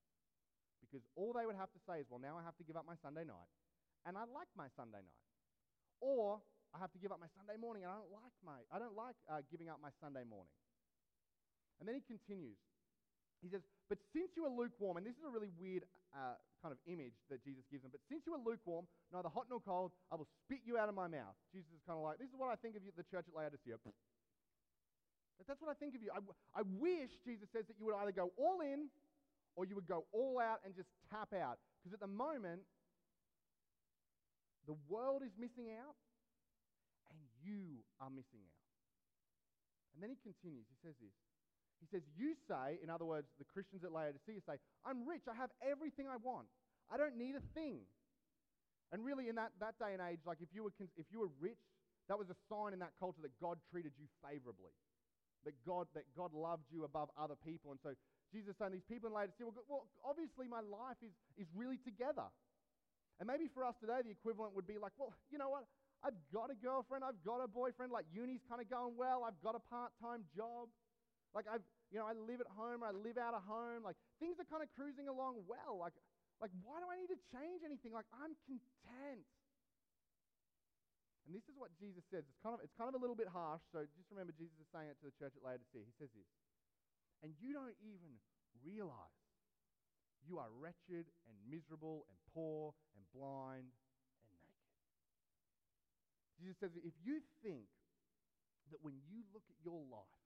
Because 0.81 1.05
all 1.21 1.37
they 1.37 1.45
would 1.45 1.61
have 1.61 1.69
to 1.76 1.81
say 1.85 2.00
is, 2.00 2.09
Well, 2.09 2.19
now 2.19 2.41
I 2.41 2.43
have 2.43 2.57
to 2.57 2.64
give 2.64 2.81
up 2.81 2.88
my 2.88 2.97
Sunday 3.05 3.29
night. 3.29 3.50
And 4.09 4.17
I 4.17 4.25
like 4.25 4.49
my 4.57 4.73
Sunday 4.73 5.05
night. 5.05 5.25
Or 6.00 6.41
I 6.73 6.81
have 6.81 6.91
to 6.97 6.99
give 6.99 7.12
up 7.12 7.21
my 7.21 7.31
Sunday 7.37 7.61
morning 7.61 7.85
and 7.85 7.93
I 7.93 8.00
don't 8.00 8.11
like 8.11 8.35
my 8.43 8.59
I 8.73 8.81
don't 8.83 8.97
like 8.97 9.14
uh, 9.29 9.45
giving 9.53 9.69
up 9.69 9.79
my 9.85 9.93
Sunday 10.00 10.25
morning. 10.25 10.50
And 11.81 11.88
then 11.88 11.95
he 11.95 12.04
continues. 12.07 12.59
He 13.45 13.52
says, 13.52 13.61
But 13.88 13.99
since 14.12 14.33
you 14.37 14.49
are 14.49 14.52
lukewarm, 14.52 14.97
and 14.97 15.04
this 15.04 15.16
is 15.19 15.25
a 15.26 15.33
really 15.33 15.52
weird 15.61 15.85
uh, 16.16 16.40
kind 16.64 16.73
of 16.73 16.81
image 16.88 17.12
that 17.28 17.45
Jesus 17.45 17.66
gives 17.69 17.85
them, 17.85 17.93
but 17.93 18.00
since 18.09 18.25
you 18.25 18.33
are 18.33 18.40
lukewarm, 18.40 18.88
neither 19.12 19.28
hot 19.28 19.52
nor 19.52 19.61
cold, 19.61 19.93
I 20.09 20.16
will 20.16 20.28
spit 20.45 20.64
you 20.64 20.81
out 20.81 20.88
of 20.88 20.97
my 20.97 21.07
mouth. 21.11 21.37
Jesus 21.52 21.69
is 21.76 21.83
kind 21.85 22.00
of 22.00 22.04
like, 22.04 22.16
This 22.16 22.33
is 22.33 22.38
what 22.40 22.49
I 22.49 22.57
think 22.57 22.75
of 22.75 22.83
you, 22.83 22.90
the 22.97 23.04
church 23.04 23.28
at 23.28 23.35
Laodicea. 23.37 23.76
But 25.35 25.50
that's 25.50 25.59
what 25.59 25.66
I 25.66 25.75
think 25.75 25.99
of 25.99 26.00
you. 26.00 26.14
I, 26.14 26.23
I 26.54 26.62
wish, 26.78 27.11
Jesus 27.26 27.50
says, 27.50 27.66
that 27.66 27.75
you 27.75 27.90
would 27.90 27.99
either 27.99 28.14
go 28.14 28.31
all 28.38 28.62
in 28.62 28.87
or 29.59 29.66
you 29.66 29.75
would 29.75 29.90
go 29.90 30.07
all 30.14 30.38
out 30.38 30.62
and 30.64 30.71
just 30.78 30.87
tap 31.11 31.35
out. 31.35 31.59
Because 31.83 31.90
at 31.90 31.99
the 31.99 32.07
moment, 32.07 32.62
the 34.71 34.78
world 34.87 35.26
is 35.26 35.35
missing 35.35 35.75
out 35.75 35.99
and 37.11 37.19
you 37.43 37.83
are 37.99 38.11
missing 38.14 38.47
out. 38.47 38.62
And 39.95 40.02
then 40.02 40.11
he 40.14 40.19
continues. 40.23 40.71
He 40.71 40.78
says 40.83 40.95
this 41.02 41.14
he 41.85 41.88
says, 41.93 42.05
You 42.17 42.33
say, 42.49 42.81
in 42.81 42.88
other 42.88 43.05
words, 43.05 43.29
the 43.37 43.45
Christians 43.45 43.85
at 43.85 43.93
Laodicea 43.93 44.41
say, 44.49 44.57
I'm 44.88 45.05
rich, 45.05 45.29
I 45.29 45.37
have 45.37 45.53
everything 45.61 46.09
I 46.09 46.17
want, 46.17 46.49
I 46.88 46.97
don't 46.97 47.21
need 47.21 47.37
a 47.37 47.45
thing. 47.53 47.85
And 48.93 49.05
really, 49.05 49.29
in 49.29 49.37
that, 49.37 49.53
that 49.61 49.76
day 49.76 49.93
and 49.93 50.00
age, 50.00 50.25
like 50.25 50.38
if 50.41 50.49
you, 50.55 50.64
were, 50.64 50.73
if 50.97 51.09
you 51.12 51.21
were 51.21 51.33
rich, 51.41 51.61
that 52.09 52.17
was 52.17 52.29
a 52.31 52.38
sign 52.49 52.73
in 52.73 52.81
that 52.81 52.97
culture 53.00 53.21
that 53.21 53.33
God 53.41 53.59
treated 53.69 53.93
you 53.99 54.07
favorably, 54.25 54.73
that 55.45 55.57
God, 55.67 55.88
that 55.93 56.05
God 56.17 56.33
loved 56.33 56.69
you 56.73 56.85
above 56.85 57.09
other 57.19 57.35
people. 57.45 57.73
And 57.73 57.81
so 57.83 57.93
Jesus 58.33 58.55
is 58.55 58.57
saying, 58.57 58.73
These 58.73 58.88
people 58.88 59.09
in 59.09 59.14
Laodicea, 59.17 59.45
well, 59.45 59.64
well, 59.69 59.85
obviously 60.05 60.49
my 60.49 60.64
life 60.64 61.00
is, 61.05 61.12
is 61.37 61.49
really 61.53 61.81
together. 61.85 62.29
And 63.19 63.26
maybe 63.29 63.47
for 63.53 63.64
us 63.64 63.75
today, 63.81 64.03
the 64.03 64.11
equivalent 64.11 64.55
would 64.57 64.69
be 64.69 64.79
like, 64.79 64.93
Well, 64.97 65.12
you 65.29 65.37
know 65.37 65.50
what? 65.50 65.69
I've 66.05 66.21
got 66.29 66.53
a 66.53 66.59
girlfriend, 66.61 67.03
I've 67.03 67.19
got 67.25 67.41
a 67.41 67.49
boyfriend, 67.49 67.88
like 67.88 68.05
uni's 68.12 68.45
kind 68.45 68.61
of 68.61 68.69
going 68.69 68.93
well, 68.95 69.25
I've 69.25 69.41
got 69.41 69.57
a 69.57 69.64
part 69.73 69.91
time 70.05 70.29
job. 70.37 70.69
Like 71.35 71.47
I've, 71.50 71.64
you 71.95 72.03
know, 72.03 72.11
I 72.11 72.19
live 72.19 72.43
at 72.43 72.51
home, 72.59 72.83
I 72.83 72.91
live 72.91 73.23
out 73.23 73.39
of 73.39 73.47
home. 73.47 73.87
Like 73.87 73.95
things 74.19 74.43
are 74.43 74.49
kind 74.51 74.67
of 74.67 74.69
cruising 74.75 75.07
along 75.07 75.47
well. 75.47 75.79
Like, 75.79 75.95
like 76.43 76.51
why 76.67 76.83
do 76.83 76.91
I 76.91 76.99
need 76.99 77.15
to 77.15 77.21
change 77.31 77.63
anything? 77.63 77.95
Like 77.95 78.11
I'm 78.11 78.35
content. 78.51 79.23
And 81.23 81.31
this 81.31 81.47
is 81.47 81.55
what 81.55 81.71
Jesus 81.79 82.03
says. 82.11 82.27
It's 82.27 82.43
kind 82.43 82.59
of, 82.59 82.67
it's 82.67 82.75
kind 82.75 82.91
of 82.91 82.99
a 82.99 83.01
little 83.01 83.15
bit 83.15 83.31
harsh, 83.31 83.63
so 83.71 83.87
just 83.95 84.11
remember 84.11 84.35
Jesus 84.35 84.59
is 84.59 84.67
saying 84.75 84.91
it 84.91 84.99
to 85.01 85.07
the 85.07 85.15
church 85.15 85.39
at 85.39 85.43
Laodicea. 85.47 85.87
He 85.87 85.95
says 85.95 86.11
this, 86.19 86.27
and 87.23 87.31
you 87.39 87.55
don't 87.55 87.79
even 87.79 88.19
realize 88.67 89.23
you 90.27 90.43
are 90.43 90.51
wretched 90.51 91.07
and 91.31 91.37
miserable 91.47 92.11
and 92.11 92.19
poor 92.35 92.75
and 92.99 93.07
blind 93.15 93.71
and 93.71 94.35
naked. 94.43 94.67
Jesus 96.43 96.59
says, 96.59 96.75
if 96.83 96.99
you 97.07 97.23
think 97.41 97.71
that 98.75 98.83
when 98.83 98.99
you 99.07 99.23
look 99.31 99.47
at 99.47 99.57
your 99.63 99.79
life, 99.87 100.24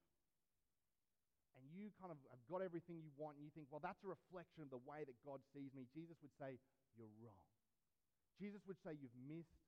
you 1.79 1.89
kind 1.97 2.11
of 2.11 2.19
have 2.29 2.43
got 2.51 2.59
everything 2.61 2.99
you 2.99 3.11
want 3.15 3.39
and 3.39 3.43
you 3.47 3.53
think, 3.55 3.71
well, 3.71 3.83
that's 3.83 4.03
a 4.03 4.09
reflection 4.11 4.61
of 4.63 4.69
the 4.69 4.81
way 4.83 5.07
that 5.07 5.17
God 5.23 5.39
sees 5.55 5.71
me, 5.71 5.87
Jesus 5.91 6.19
would 6.21 6.35
say, 6.35 6.59
you're 6.95 7.11
wrong. 7.23 7.47
Jesus 8.37 8.63
would 8.67 8.79
say, 8.83 8.95
you've 8.95 9.15
missed 9.15 9.59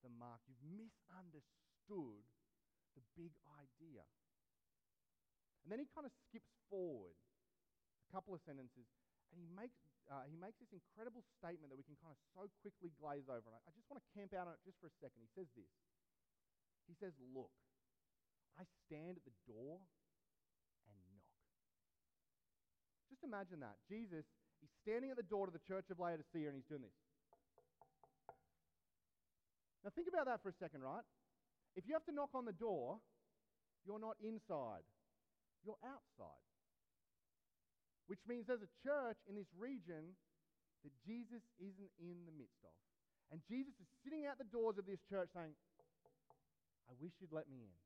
the 0.00 0.12
mark. 0.12 0.40
You've 0.48 0.60
misunderstood 0.64 2.24
the 2.96 3.04
big 3.16 3.32
idea. 3.56 4.04
And 5.64 5.68
then 5.68 5.80
he 5.80 5.88
kind 5.92 6.08
of 6.08 6.12
skips 6.28 6.50
forward 6.72 7.16
a 7.16 8.08
couple 8.08 8.32
of 8.32 8.40
sentences 8.42 8.88
and 9.30 9.38
he 9.38 9.46
makes, 9.54 9.78
uh, 10.10 10.26
he 10.26 10.34
makes 10.34 10.58
this 10.58 10.74
incredible 10.74 11.22
statement 11.38 11.70
that 11.70 11.78
we 11.78 11.86
can 11.86 11.94
kind 12.02 12.10
of 12.10 12.18
so 12.34 12.50
quickly 12.64 12.90
glaze 12.98 13.30
over. 13.30 13.46
And 13.46 13.54
I, 13.54 13.60
I 13.62 13.70
just 13.76 13.86
want 13.86 14.02
to 14.02 14.06
camp 14.10 14.34
out 14.34 14.50
on 14.50 14.58
it 14.58 14.62
just 14.66 14.80
for 14.82 14.90
a 14.90 14.96
second. 14.98 15.22
He 15.22 15.30
says 15.30 15.46
this 15.54 15.70
He 16.90 16.94
says, 16.98 17.14
Look, 17.22 17.54
I 18.58 18.66
stand 18.86 19.22
at 19.22 19.24
the 19.24 19.36
door 19.46 19.78
Just 23.20 23.28
imagine 23.28 23.60
that. 23.60 23.76
Jesus, 23.84 24.24
he's 24.64 24.72
standing 24.80 25.12
at 25.12 25.20
the 25.20 25.28
door 25.28 25.44
to 25.44 25.52
the 25.52 25.60
church 25.68 25.92
of 25.92 26.00
Laodicea 26.00 26.48
and 26.48 26.56
he's 26.56 26.64
doing 26.64 26.80
this. 26.80 26.96
Now, 29.84 29.92
think 29.92 30.08
about 30.08 30.24
that 30.24 30.40
for 30.40 30.48
a 30.48 30.56
second, 30.56 30.80
right? 30.80 31.04
If 31.76 31.84
you 31.84 31.92
have 31.92 32.04
to 32.08 32.16
knock 32.16 32.32
on 32.32 32.48
the 32.48 32.56
door, 32.56 32.96
you're 33.84 34.00
not 34.00 34.16
inside, 34.24 34.88
you're 35.60 35.76
outside. 35.84 36.48
Which 38.08 38.24
means 38.24 38.48
there's 38.48 38.64
a 38.64 38.76
church 38.80 39.20
in 39.28 39.36
this 39.36 39.52
region 39.52 40.16
that 40.80 40.96
Jesus 41.04 41.44
isn't 41.60 41.92
in 42.00 42.24
the 42.24 42.32
midst 42.32 42.64
of. 42.64 42.72
And 43.28 43.44
Jesus 43.44 43.76
is 43.76 43.88
sitting 44.00 44.24
at 44.24 44.40
the 44.40 44.48
doors 44.48 44.80
of 44.80 44.88
this 44.88 45.04
church 45.12 45.28
saying, 45.36 45.52
I 46.88 46.96
wish 46.96 47.12
you'd 47.20 47.36
let 47.36 47.52
me 47.52 47.68
in. 47.68 47.76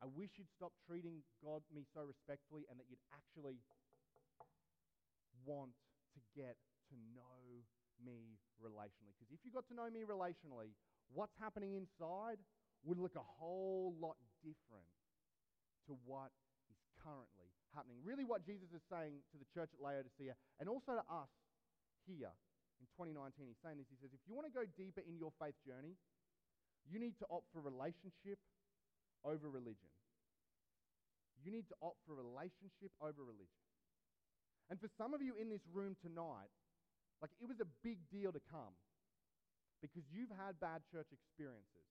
I 0.00 0.08
wish 0.08 0.40
you'd 0.40 0.48
stop 0.56 0.72
treating 0.88 1.20
God 1.44 1.60
me 1.68 1.84
so 1.92 2.08
respectfully 2.08 2.64
and 2.72 2.80
that 2.80 2.88
you'd 2.88 3.04
actually 3.12 3.60
want 5.44 5.72
to 6.16 6.20
get 6.34 6.56
to 6.90 6.94
know 7.14 7.64
me 8.00 8.40
relationally. 8.58 9.12
Because 9.16 9.30
if 9.32 9.40
you 9.44 9.52
got 9.52 9.68
to 9.68 9.76
know 9.76 9.88
me 9.92 10.04
relationally, 10.04 10.72
what's 11.12 11.36
happening 11.38 11.76
inside 11.76 12.40
would 12.84 12.98
look 12.98 13.14
a 13.16 13.26
whole 13.38 13.92
lot 14.00 14.16
different 14.40 14.88
to 15.86 15.96
what 16.08 16.32
is 16.72 16.80
currently 17.00 17.52
happening. 17.76 18.00
Really, 18.02 18.24
what 18.24 18.44
Jesus 18.44 18.72
is 18.72 18.82
saying 18.88 19.20
to 19.32 19.36
the 19.36 19.48
church 19.52 19.70
at 19.76 19.80
Laodicea 19.80 20.34
and 20.58 20.66
also 20.68 20.96
to 20.96 21.04
us 21.06 21.30
here 22.08 22.32
in 22.80 22.86
2019, 22.96 23.46
he's 23.46 23.60
saying 23.60 23.76
this. 23.76 23.88
He 23.92 24.00
says, 24.00 24.12
if 24.16 24.24
you 24.24 24.32
want 24.32 24.48
to 24.48 24.54
go 24.54 24.64
deeper 24.80 25.04
in 25.04 25.20
your 25.20 25.30
faith 25.36 25.56
journey, 25.62 26.00
you 26.88 26.96
need 26.96 27.20
to 27.20 27.26
opt 27.28 27.52
for 27.52 27.60
relationship 27.60 28.40
over 29.20 29.52
religion. 29.52 29.92
You 31.44 31.52
need 31.52 31.68
to 31.68 31.76
opt 31.84 32.00
for 32.08 32.16
relationship 32.16 32.92
over 33.00 33.20
religion. 33.20 33.60
And 34.70 34.78
for 34.78 34.86
some 34.96 35.12
of 35.12 35.20
you 35.20 35.34
in 35.34 35.50
this 35.50 35.66
room 35.74 35.98
tonight, 35.98 36.54
like 37.18 37.34
it 37.42 37.50
was 37.50 37.58
a 37.58 37.68
big 37.82 37.98
deal 38.08 38.30
to 38.30 38.40
come 38.48 38.72
because 39.82 40.06
you've 40.08 40.30
had 40.30 40.56
bad 40.62 40.86
church 40.88 41.10
experiences 41.10 41.90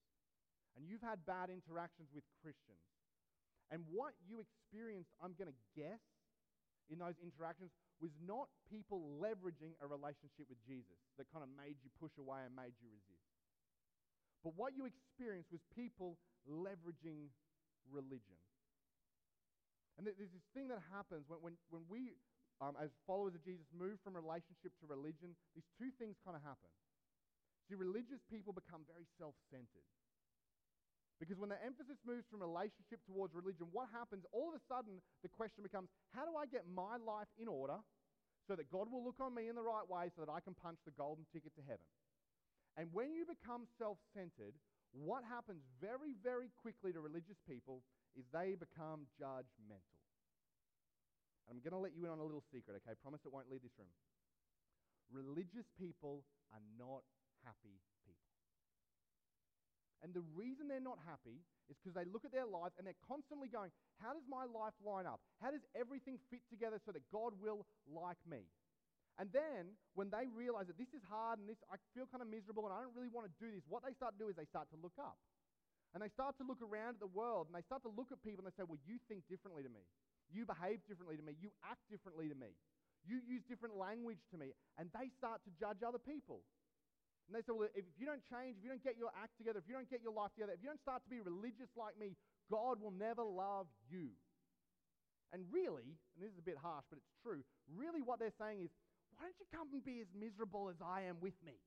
and 0.79 0.87
you've 0.87 1.03
had 1.03 1.21
bad 1.27 1.51
interactions 1.51 2.07
with 2.15 2.23
Christians. 2.39 2.81
And 3.69 3.83
what 3.91 4.15
you 4.25 4.41
experienced, 4.41 5.11
I'm 5.21 5.35
going 5.37 5.51
to 5.51 5.59
guess, 5.77 6.01
in 6.89 6.97
those 6.97 7.19
interactions 7.21 7.69
was 8.01 8.09
not 8.17 8.49
people 8.65 9.05
leveraging 9.21 9.77
a 9.77 9.85
relationship 9.85 10.49
with 10.49 10.57
Jesus 10.65 10.97
that 11.21 11.29
kind 11.29 11.45
of 11.45 11.51
made 11.53 11.77
you 11.85 11.93
push 12.01 12.15
away 12.17 12.41
and 12.47 12.55
made 12.55 12.73
you 12.81 12.89
resist. 12.89 13.29
But 14.41 14.57
what 14.57 14.73
you 14.73 14.89
experienced 14.89 15.51
was 15.53 15.61
people 15.75 16.17
leveraging 16.47 17.29
religion. 17.91 18.39
And 19.99 20.07
there's 20.07 20.31
this 20.31 20.47
thing 20.55 20.71
that 20.71 20.79
happens 20.89 21.27
when, 21.27 21.43
when, 21.43 21.55
when 21.69 21.83
we 21.91 22.15
um, 22.59 22.75
as 22.75 22.91
followers 23.07 23.35
of 23.35 23.43
Jesus, 23.43 23.63
move 23.71 23.99
from 24.03 24.19
relationship 24.19 24.75
to 24.83 24.85
religion, 24.85 25.31
these 25.55 25.67
two 25.79 25.95
things 25.95 26.19
kind 26.23 26.35
of 26.35 26.43
happen. 26.43 26.67
See, 27.67 27.79
religious 27.79 28.19
people 28.27 28.51
become 28.51 28.83
very 28.83 29.07
self 29.15 29.37
centered. 29.47 29.87
Because 31.19 31.35
when 31.35 31.51
the 31.51 31.59
emphasis 31.59 31.99
moves 32.07 32.23
from 32.31 32.39
relationship 32.39 33.03
towards 33.03 33.35
religion, 33.35 33.67
what 33.75 33.91
happens? 33.91 34.23
All 34.31 34.47
of 34.47 34.55
a 34.55 34.63
sudden, 34.71 35.03
the 35.19 35.27
question 35.27 35.67
becomes 35.67 35.91
how 36.15 36.23
do 36.23 36.39
I 36.39 36.47
get 36.47 36.63
my 36.63 36.95
life 36.95 37.27
in 37.35 37.51
order 37.51 37.75
so 38.47 38.55
that 38.55 38.71
God 38.71 38.87
will 38.87 39.03
look 39.03 39.19
on 39.19 39.35
me 39.35 39.51
in 39.51 39.59
the 39.59 39.63
right 39.63 39.83
way 39.83 40.07
so 40.15 40.23
that 40.23 40.31
I 40.31 40.39
can 40.39 40.55
punch 40.55 40.79
the 40.87 40.95
golden 40.95 41.27
ticket 41.31 41.51
to 41.59 41.63
heaven? 41.67 41.83
And 42.79 42.87
when 42.95 43.11
you 43.11 43.27
become 43.27 43.67
self 43.75 43.99
centered, 44.15 44.55
what 44.95 45.27
happens 45.27 45.61
very, 45.83 46.15
very 46.23 46.49
quickly 46.55 46.95
to 46.95 47.03
religious 47.03 47.37
people 47.43 47.83
is 48.15 48.23
they 48.31 48.55
become 48.55 49.05
judgmental. 49.19 49.98
I'm 51.49 51.59
going 51.65 51.73
to 51.73 51.81
let 51.81 51.97
you 51.97 52.05
in 52.05 52.13
on 52.13 52.21
a 52.21 52.27
little 52.27 52.45
secret, 52.53 52.77
okay? 52.85 52.93
Promise 53.01 53.25
it 53.25 53.33
won't 53.33 53.49
leave 53.49 53.65
this 53.65 53.73
room. 53.75 53.89
Religious 55.09 55.65
people 55.73 56.21
are 56.53 56.61
not 56.77 57.01
happy 57.41 57.81
people. 58.05 58.29
And 59.99 60.13
the 60.15 60.23
reason 60.31 60.69
they're 60.69 60.79
not 60.79 61.01
happy 61.03 61.43
is 61.67 61.75
because 61.75 61.97
they 61.97 62.07
look 62.07 62.23
at 62.23 62.31
their 62.31 62.47
lives 62.47 62.77
and 62.79 62.87
they're 62.87 63.03
constantly 63.03 63.51
going, 63.51 63.73
How 63.99 64.15
does 64.15 64.23
my 64.29 64.47
life 64.47 64.77
line 64.79 65.03
up? 65.03 65.19
How 65.43 65.51
does 65.51 65.65
everything 65.75 66.15
fit 66.31 66.39
together 66.47 66.79
so 66.79 66.95
that 66.95 67.03
God 67.11 67.35
will 67.41 67.67
like 67.89 68.21
me? 68.23 68.47
And 69.19 69.27
then 69.35 69.75
when 69.99 70.07
they 70.07 70.31
realize 70.31 70.71
that 70.71 70.79
this 70.79 70.95
is 70.95 71.03
hard 71.03 71.43
and 71.43 71.49
this, 71.51 71.59
I 71.67 71.75
feel 71.91 72.07
kind 72.07 72.23
of 72.23 72.31
miserable 72.31 72.63
and 72.63 72.71
I 72.71 72.79
don't 72.79 72.95
really 72.95 73.11
want 73.11 73.27
to 73.27 73.35
do 73.35 73.51
this, 73.51 73.67
what 73.67 73.83
they 73.83 73.91
start 73.91 74.15
to 74.15 74.19
do 74.23 74.31
is 74.31 74.39
they 74.39 74.47
start 74.47 74.71
to 74.71 74.79
look 74.79 74.95
up. 74.95 75.19
And 75.91 75.99
they 75.99 76.07
start 76.07 76.39
to 76.39 76.47
look 76.47 76.63
around 76.63 76.95
at 76.95 77.03
the 77.03 77.11
world 77.11 77.51
and 77.51 77.53
they 77.57 77.65
start 77.67 77.83
to 77.83 77.91
look 77.91 78.15
at 78.15 78.23
people 78.23 78.45
and 78.45 78.47
they 78.47 78.55
say, 78.55 78.63
Well, 78.63 78.79
you 78.87 78.95
think 79.11 79.27
differently 79.27 79.67
to 79.67 79.71
me. 79.73 79.83
You 80.29 80.45
behave 80.45 80.85
differently 80.85 81.17
to 81.17 81.25
me. 81.25 81.33
You 81.41 81.49
act 81.65 81.81
differently 81.89 82.29
to 82.29 82.37
me. 82.37 82.53
You 83.05 83.19
use 83.25 83.41
different 83.49 83.75
language 83.75 84.21
to 84.31 84.37
me. 84.37 84.53
And 84.77 84.89
they 84.93 85.09
start 85.17 85.41
to 85.49 85.51
judge 85.57 85.81
other 85.81 85.99
people. 85.99 86.45
And 87.29 87.37
they 87.37 87.45
say, 87.45 87.53
well, 87.53 87.69
if 87.77 87.85
you 87.97 88.09
don't 88.09 88.25
change, 88.25 88.57
if 88.57 88.63
you 88.65 88.73
don't 88.73 88.81
get 88.81 88.97
your 88.97 89.13
act 89.13 89.37
together, 89.37 89.61
if 89.61 89.69
you 89.69 89.77
don't 89.77 89.89
get 89.89 90.01
your 90.01 90.13
life 90.13 90.33
together, 90.33 90.53
if 90.53 90.61
you 90.65 90.69
don't 90.69 90.81
start 90.81 91.05
to 91.05 91.09
be 91.09 91.21
religious 91.21 91.69
like 91.77 91.93
me, 91.97 92.17
God 92.49 92.81
will 92.81 92.93
never 92.93 93.21
love 93.21 93.69
you. 93.85 94.17
And 95.29 95.45
really, 95.53 95.93
and 96.17 96.19
this 96.25 96.33
is 96.33 96.41
a 96.41 96.45
bit 96.45 96.57
harsh, 96.57 96.89
but 96.89 96.97
it's 96.97 97.13
true, 97.21 97.45
really 97.69 98.01
what 98.01 98.17
they're 98.17 98.33
saying 98.41 98.65
is, 98.65 98.73
why 99.13 99.29
don't 99.29 99.37
you 99.37 99.45
come 99.53 99.69
and 99.73 99.85
be 99.85 100.01
as 100.01 100.09
miserable 100.09 100.73
as 100.73 100.81
I 100.81 101.05
am 101.05 101.21
with 101.21 101.37
me? 101.45 101.61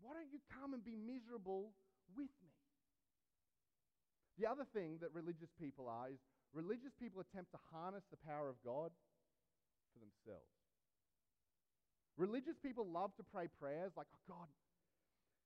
Why 0.00 0.16
don't 0.16 0.32
you 0.32 0.40
come 0.48 0.72
and 0.72 0.80
be 0.80 0.96
miserable 0.96 1.76
with 2.16 2.32
me? 2.40 2.49
The 4.40 4.48
other 4.48 4.64
thing 4.72 4.96
that 5.04 5.12
religious 5.12 5.52
people 5.60 5.84
are 5.84 6.08
is 6.08 6.16
religious 6.56 6.96
people 6.96 7.20
attempt 7.20 7.52
to 7.52 7.60
harness 7.68 8.08
the 8.08 8.16
power 8.24 8.48
of 8.48 8.56
God 8.64 8.88
for 9.92 10.00
themselves. 10.00 10.48
Religious 12.16 12.56
people 12.64 12.88
love 12.88 13.12
to 13.20 13.22
pray 13.22 13.52
prayers 13.60 13.92
like, 14.00 14.08
oh 14.16 14.24
God, 14.24 14.48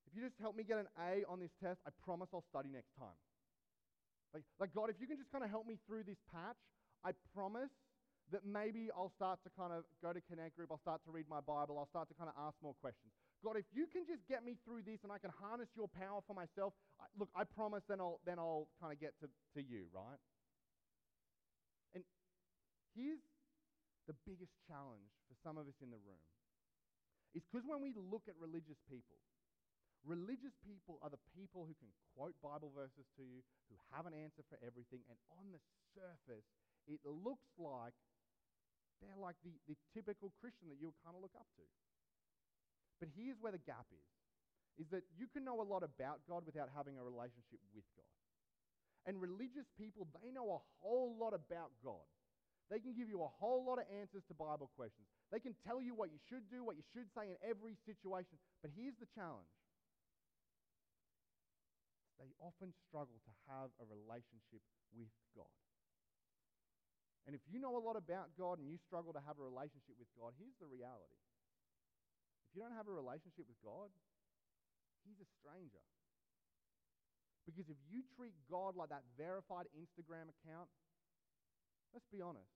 if 0.07 0.15
you 0.15 0.23
just 0.23 0.39
help 0.39 0.55
me 0.55 0.63
get 0.63 0.79
an 0.79 0.87
A 0.95 1.27
on 1.27 1.43
this 1.43 1.51
test, 1.59 1.83
I 1.83 1.91
promise 2.07 2.31
I'll 2.31 2.47
study 2.47 2.71
next 2.71 2.95
time. 2.95 3.19
Like, 4.31 4.47
like 4.63 4.71
God, 4.71 4.91
if 4.91 5.03
you 5.03 5.11
can 5.11 5.19
just 5.19 5.31
kind 5.35 5.43
of 5.43 5.51
help 5.51 5.67
me 5.67 5.75
through 5.91 6.07
this 6.07 6.23
patch, 6.31 6.59
I 7.03 7.19
promise 7.35 7.75
that 8.31 8.47
maybe 8.47 8.95
I'll 8.95 9.13
start 9.19 9.43
to 9.43 9.51
kind 9.59 9.75
of 9.75 9.83
go 10.03 10.15
to 10.15 10.23
Connect 10.31 10.55
Group, 10.55 10.71
I'll 10.71 10.83
start 10.87 11.03
to 11.05 11.11
read 11.11 11.27
my 11.27 11.43
Bible, 11.43 11.83
I'll 11.83 11.91
start 11.91 12.07
to 12.09 12.15
kind 12.15 12.31
of 12.31 12.39
ask 12.39 12.55
more 12.63 12.75
questions. 12.79 13.11
God, 13.45 13.61
if 13.61 13.69
you 13.77 13.85
can 13.85 14.09
just 14.09 14.25
get 14.25 14.41
me 14.41 14.57
through 14.65 14.89
this 14.89 15.05
and 15.05 15.13
I 15.13 15.21
can 15.21 15.29
harness 15.29 15.69
your 15.77 15.93
power 15.93 16.25
for 16.25 16.33
myself, 16.33 16.73
I, 16.97 17.05
look, 17.21 17.29
I 17.37 17.45
promise 17.45 17.85
then 17.85 18.01
I'll, 18.01 18.25
then 18.25 18.41
I'll 18.41 18.73
kind 18.81 18.89
of 18.89 18.97
get 18.97 19.13
to, 19.21 19.29
to 19.29 19.61
you, 19.61 19.85
right? 19.93 20.17
And 21.93 22.01
here's 22.97 23.21
the 24.09 24.17
biggest 24.25 24.57
challenge 24.65 25.13
for 25.29 25.37
some 25.45 25.61
of 25.61 25.69
us 25.69 25.77
in 25.85 25.93
the 25.93 26.01
room. 26.09 26.25
Is 27.37 27.45
because 27.45 27.69
when 27.69 27.85
we 27.85 27.93
look 27.93 28.25
at 28.33 28.37
religious 28.41 28.81
people, 28.89 29.21
religious 30.09 30.57
people 30.65 30.97
are 31.05 31.13
the 31.13 31.21
people 31.37 31.69
who 31.69 31.77
can 31.77 31.93
quote 32.17 32.33
Bible 32.41 32.73
verses 32.73 33.05
to 33.21 33.23
you, 33.29 33.45
who 33.69 33.77
have 33.93 34.09
an 34.09 34.17
answer 34.17 34.41
for 34.49 34.57
everything, 34.65 35.05
and 35.13 35.21
on 35.37 35.53
the 35.53 35.61
surface, 35.93 36.49
it 36.89 37.01
looks 37.05 37.49
like 37.61 37.93
they're 39.05 39.21
like 39.21 39.37
the, 39.45 39.53
the 39.69 39.77
typical 39.93 40.33
Christian 40.41 40.73
that 40.73 40.81
you 40.81 40.89
would 40.89 41.01
kind 41.05 41.13
of 41.13 41.21
look 41.21 41.35
up 41.37 41.49
to. 41.61 41.65
But 43.05 43.13
here's 43.13 43.37
where 43.37 43.53
the 43.53 43.61
gap 43.61 43.85
is 43.93 44.09
is 44.81 44.89
that 44.89 45.05
you 45.13 45.29
can 45.29 45.45
know 45.45 45.61
a 45.61 45.69
lot 45.69 45.85
about 45.85 46.25
God 46.25 46.49
without 46.49 46.73
having 46.73 46.97
a 46.97 47.05
relationship 47.05 47.61
with 47.77 47.85
God. 47.93 48.17
And 49.05 49.21
religious 49.21 49.69
people, 49.77 50.09
they 50.17 50.33
know 50.33 50.57
a 50.57 50.61
whole 50.81 51.13
lot 51.21 51.37
about 51.37 51.69
God. 51.85 52.09
They 52.73 52.81
can 52.81 52.97
give 52.97 53.13
you 53.13 53.21
a 53.21 53.29
whole 53.29 53.63
lot 53.63 53.77
of 53.77 53.85
answers 53.93 54.25
to 54.27 54.35
Bible 54.35 54.73
questions. 54.73 55.05
They 55.29 55.39
can 55.39 55.53
tell 55.69 55.85
you 55.85 55.93
what 55.93 56.09
you 56.09 56.19
should 56.33 56.49
do, 56.49 56.65
what 56.65 56.81
you 56.81 56.87
should 56.97 57.13
say 57.13 57.29
in 57.29 57.37
every 57.45 57.77
situation. 57.85 58.41
But 58.65 58.73
here's 58.73 58.97
the 58.97 59.07
challenge 59.13 59.53
they 62.17 62.33
often 62.41 62.73
struggle 62.89 63.21
to 63.21 63.33
have 63.53 63.69
a 63.79 63.85
relationship 63.85 64.65
with 64.97 65.13
God. 65.37 65.53
And 67.29 67.37
if 67.37 67.45
you 67.45 67.61
know 67.61 67.77
a 67.77 67.85
lot 67.85 68.01
about 68.01 68.33
God 68.35 68.65
and 68.65 68.67
you 68.67 68.81
struggle 68.81 69.13
to 69.13 69.21
have 69.29 69.37
a 69.37 69.45
relationship 69.45 69.95
with 70.01 70.09
God, 70.17 70.33
here's 70.41 70.57
the 70.57 70.67
reality. 70.67 71.21
If 72.55 72.63
you 72.63 72.63
don't 72.63 72.79
have 72.79 72.87
a 72.87 72.95
relationship 72.95 73.51
with 73.51 73.59
God, 73.67 73.91
He's 75.03 75.19
a 75.19 75.27
stranger. 75.43 75.83
Because 77.43 77.67
if 77.67 77.77
you 77.91 78.07
treat 78.15 78.33
God 78.47 78.79
like 78.79 78.95
that 78.95 79.03
verified 79.19 79.67
Instagram 79.75 80.31
account 80.31 80.71
Let's 81.95 82.11
be 82.11 82.19
honest. 82.19 82.51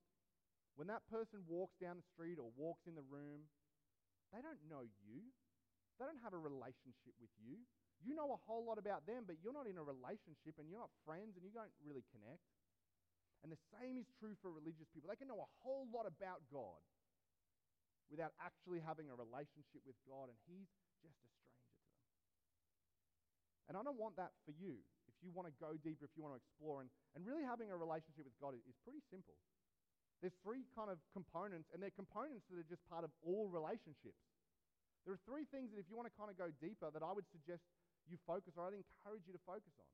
When 0.75 0.91
that 0.91 1.07
person 1.07 1.47
walks 1.47 1.79
down 1.79 2.03
the 2.03 2.11
street 2.11 2.43
or 2.43 2.51
walks 2.59 2.91
in 2.91 2.99
the 2.99 3.07
room, 3.07 3.47
they 4.35 4.43
don't 4.43 4.59
know 4.67 4.83
you. 5.07 5.31
They 6.03 6.11
don't 6.11 6.23
have 6.27 6.35
a 6.35 6.43
relationship 6.43 7.15
with 7.23 7.31
you. 7.39 7.63
You 8.03 8.19
know 8.19 8.35
a 8.35 8.43
whole 8.47 8.67
lot 8.67 8.79
about 8.79 9.07
them, 9.07 9.27
but 9.27 9.39
you're 9.43 9.55
not 9.55 9.71
in 9.71 9.79
a 9.79 9.83
relationship 9.83 10.59
and 10.59 10.67
you're 10.67 10.83
not 10.83 10.91
friends 11.07 11.39
and 11.39 11.43
you 11.47 11.55
don't 11.55 11.71
really 11.83 12.07
connect. 12.11 12.43
And 13.43 13.55
the 13.55 13.59
same 13.75 13.95
is 13.95 14.07
true 14.19 14.35
for 14.43 14.51
religious 14.51 14.91
people. 14.91 15.11
They 15.11 15.19
can 15.19 15.31
know 15.31 15.43
a 15.43 15.51
whole 15.63 15.87
lot 15.91 16.07
about 16.07 16.43
God 16.51 16.83
without 18.09 18.33
actually 18.40 18.81
having 18.81 19.12
a 19.12 19.16
relationship 19.16 19.85
with 19.85 19.97
God, 20.09 20.33
and 20.33 20.37
He's 20.49 20.68
just 21.05 21.14
a 21.21 21.29
stranger 21.29 21.29
to 21.29 21.38
them. 21.44 21.57
And 23.68 23.75
I 23.77 23.83
don't 23.85 24.01
want 24.01 24.16
that 24.16 24.33
for 24.49 24.57
you. 24.57 24.81
If 25.09 25.16
you 25.21 25.29
want 25.33 25.49
to 25.49 25.55
go 25.61 25.77
deeper, 25.81 26.09
if 26.09 26.14
you 26.16 26.25
want 26.25 26.37
to 26.37 26.40
explore, 26.40 26.81
and, 26.81 26.88
and 27.12 27.25
really 27.25 27.44
having 27.44 27.68
a 27.68 27.77
relationship 27.77 28.25
with 28.25 28.37
God 28.40 28.57
is, 28.57 28.64
is 28.64 28.77
pretty 28.85 29.05
simple. 29.12 29.37
There's 30.25 30.35
three 30.42 30.66
kind 30.75 30.90
of 30.90 30.99
components, 31.14 31.71
and 31.71 31.79
they're 31.79 31.94
components 31.94 32.49
that 32.51 32.59
are 32.59 32.66
just 32.66 32.83
part 32.90 33.07
of 33.07 33.12
all 33.23 33.47
relationships. 33.53 34.18
There 35.07 35.14
are 35.14 35.25
three 35.29 35.47
things 35.49 35.71
that 35.71 35.79
if 35.79 35.87
you 35.87 35.94
want 35.94 36.11
to 36.11 36.16
kind 36.18 36.29
of 36.29 36.37
go 36.37 36.51
deeper 36.59 36.90
that 36.90 37.05
I 37.05 37.12
would 37.14 37.29
suggest 37.31 37.62
you 38.11 38.18
focus 38.25 38.57
on, 38.57 38.66
or 38.66 38.73
I'd 38.73 38.81
encourage 38.81 39.25
you 39.29 39.37
to 39.37 39.42
focus 39.47 39.73
on. 39.79 39.88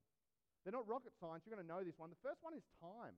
They're 0.64 0.72
not 0.72 0.88
rocket 0.88 1.12
science, 1.20 1.44
you're 1.44 1.52
going 1.52 1.66
to 1.66 1.68
know 1.68 1.84
this 1.84 1.98
one. 2.00 2.08
The 2.08 2.24
first 2.24 2.40
one 2.40 2.56
is 2.56 2.64
time. 2.80 3.12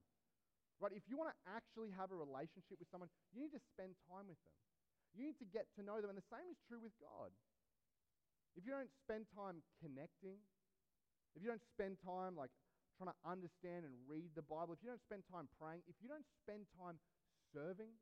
Right? 0.82 0.92
If 0.92 1.06
you 1.08 1.16
want 1.16 1.32
to 1.32 1.38
actually 1.48 1.94
have 1.94 2.12
a 2.12 2.18
relationship 2.18 2.76
with 2.76 2.90
someone, 2.90 3.08
you 3.32 3.40
need 3.40 3.54
to 3.54 3.62
spend 3.72 3.96
time 4.10 4.28
with 4.28 4.36
them. 4.44 4.56
You 5.16 5.24
need 5.24 5.40
to 5.40 5.48
get 5.48 5.64
to 5.74 5.82
know 5.82 5.98
them. 6.04 6.12
And 6.12 6.20
the 6.20 6.28
same 6.28 6.44
is 6.52 6.60
true 6.68 6.78
with 6.78 6.92
God. 7.00 7.32
If 8.54 8.68
you 8.68 8.72
don't 8.72 8.92
spend 9.00 9.24
time 9.32 9.64
connecting, 9.80 10.36
if 11.36 11.40
you 11.40 11.48
don't 11.48 11.64
spend 11.72 11.96
time 12.04 12.36
like 12.36 12.52
trying 12.96 13.12
to 13.12 13.18
understand 13.24 13.84
and 13.84 13.92
read 14.08 14.32
the 14.36 14.44
Bible, 14.44 14.72
if 14.72 14.80
you 14.80 14.88
don't 14.88 15.04
spend 15.04 15.24
time 15.28 15.48
praying, 15.60 15.84
if 15.88 15.96
you 16.00 16.08
don't 16.08 16.24
spend 16.44 16.64
time 16.76 16.96
serving, 17.52 17.92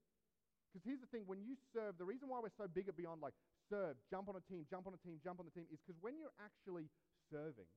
because 0.70 0.83
here's 0.83 1.03
the 1.03 1.11
thing 1.11 1.27
when 1.27 1.42
you 1.42 1.55
serve, 1.74 1.98
the 1.98 2.07
reason 2.07 2.27
why 2.27 2.42
we're 2.42 2.55
so 2.55 2.66
big 2.66 2.90
at 2.90 2.98
Beyond, 2.98 3.22
like 3.22 3.35
serve, 3.70 3.94
jump 4.11 4.27
on 4.27 4.35
a 4.35 4.44
team, 4.50 4.66
jump 4.66 4.90
on 4.90 4.94
a 4.94 5.03
team, 5.03 5.22
jump 5.22 5.38
on 5.38 5.46
the 5.46 5.55
team, 5.55 5.66
is 5.70 5.79
because 5.83 5.98
when 6.03 6.18
you're 6.18 6.35
actually 6.42 6.90
serving, 7.31 7.70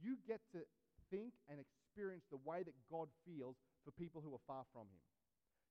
you 0.00 0.16
get 0.24 0.40
to 0.56 0.64
think 1.12 1.36
and 1.52 1.60
experience 1.60 2.24
the 2.32 2.40
way 2.44 2.64
that 2.64 2.76
God 2.88 3.12
feels 3.28 3.56
for 3.84 3.92
people 3.92 4.24
who 4.24 4.32
are 4.32 4.44
far 4.48 4.64
from 4.72 4.88
Him. 4.88 5.04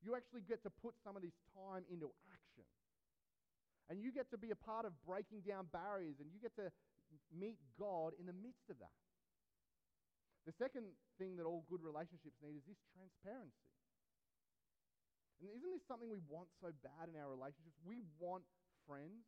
You 0.05 0.15
actually 0.15 0.45
get 0.45 0.61
to 0.63 0.71
put 0.71 0.93
some 1.03 1.17
of 1.17 1.21
this 1.25 1.35
time 1.57 1.83
into 1.89 2.13
action. 2.29 2.38
And 3.89 3.97
you 4.05 4.13
get 4.13 4.29
to 4.29 4.37
be 4.37 4.53
a 4.53 4.59
part 4.59 4.85
of 4.85 4.93
breaking 5.01 5.41
down 5.41 5.65
barriers 5.73 6.21
and 6.21 6.29
you 6.29 6.37
get 6.37 6.53
to 6.61 6.69
meet 7.33 7.57
God 7.73 8.13
in 8.21 8.29
the 8.29 8.37
midst 8.37 8.69
of 8.69 8.77
that. 8.77 8.93
The 10.45 10.53
second 10.61 10.93
thing 11.17 11.37
that 11.41 11.49
all 11.49 11.65
good 11.69 11.81
relationships 11.81 12.37
need 12.41 12.53
is 12.53 12.65
this 12.69 12.77
transparency. 12.93 13.65
And 15.41 15.49
isn't 15.49 15.71
this 15.73 15.85
something 15.89 16.11
we 16.11 16.21
want 16.29 16.53
so 16.61 16.69
bad 16.85 17.09
in 17.09 17.17
our 17.17 17.31
relationships? 17.33 17.77
We 17.81 18.05
want 18.21 18.45
friends 18.85 19.25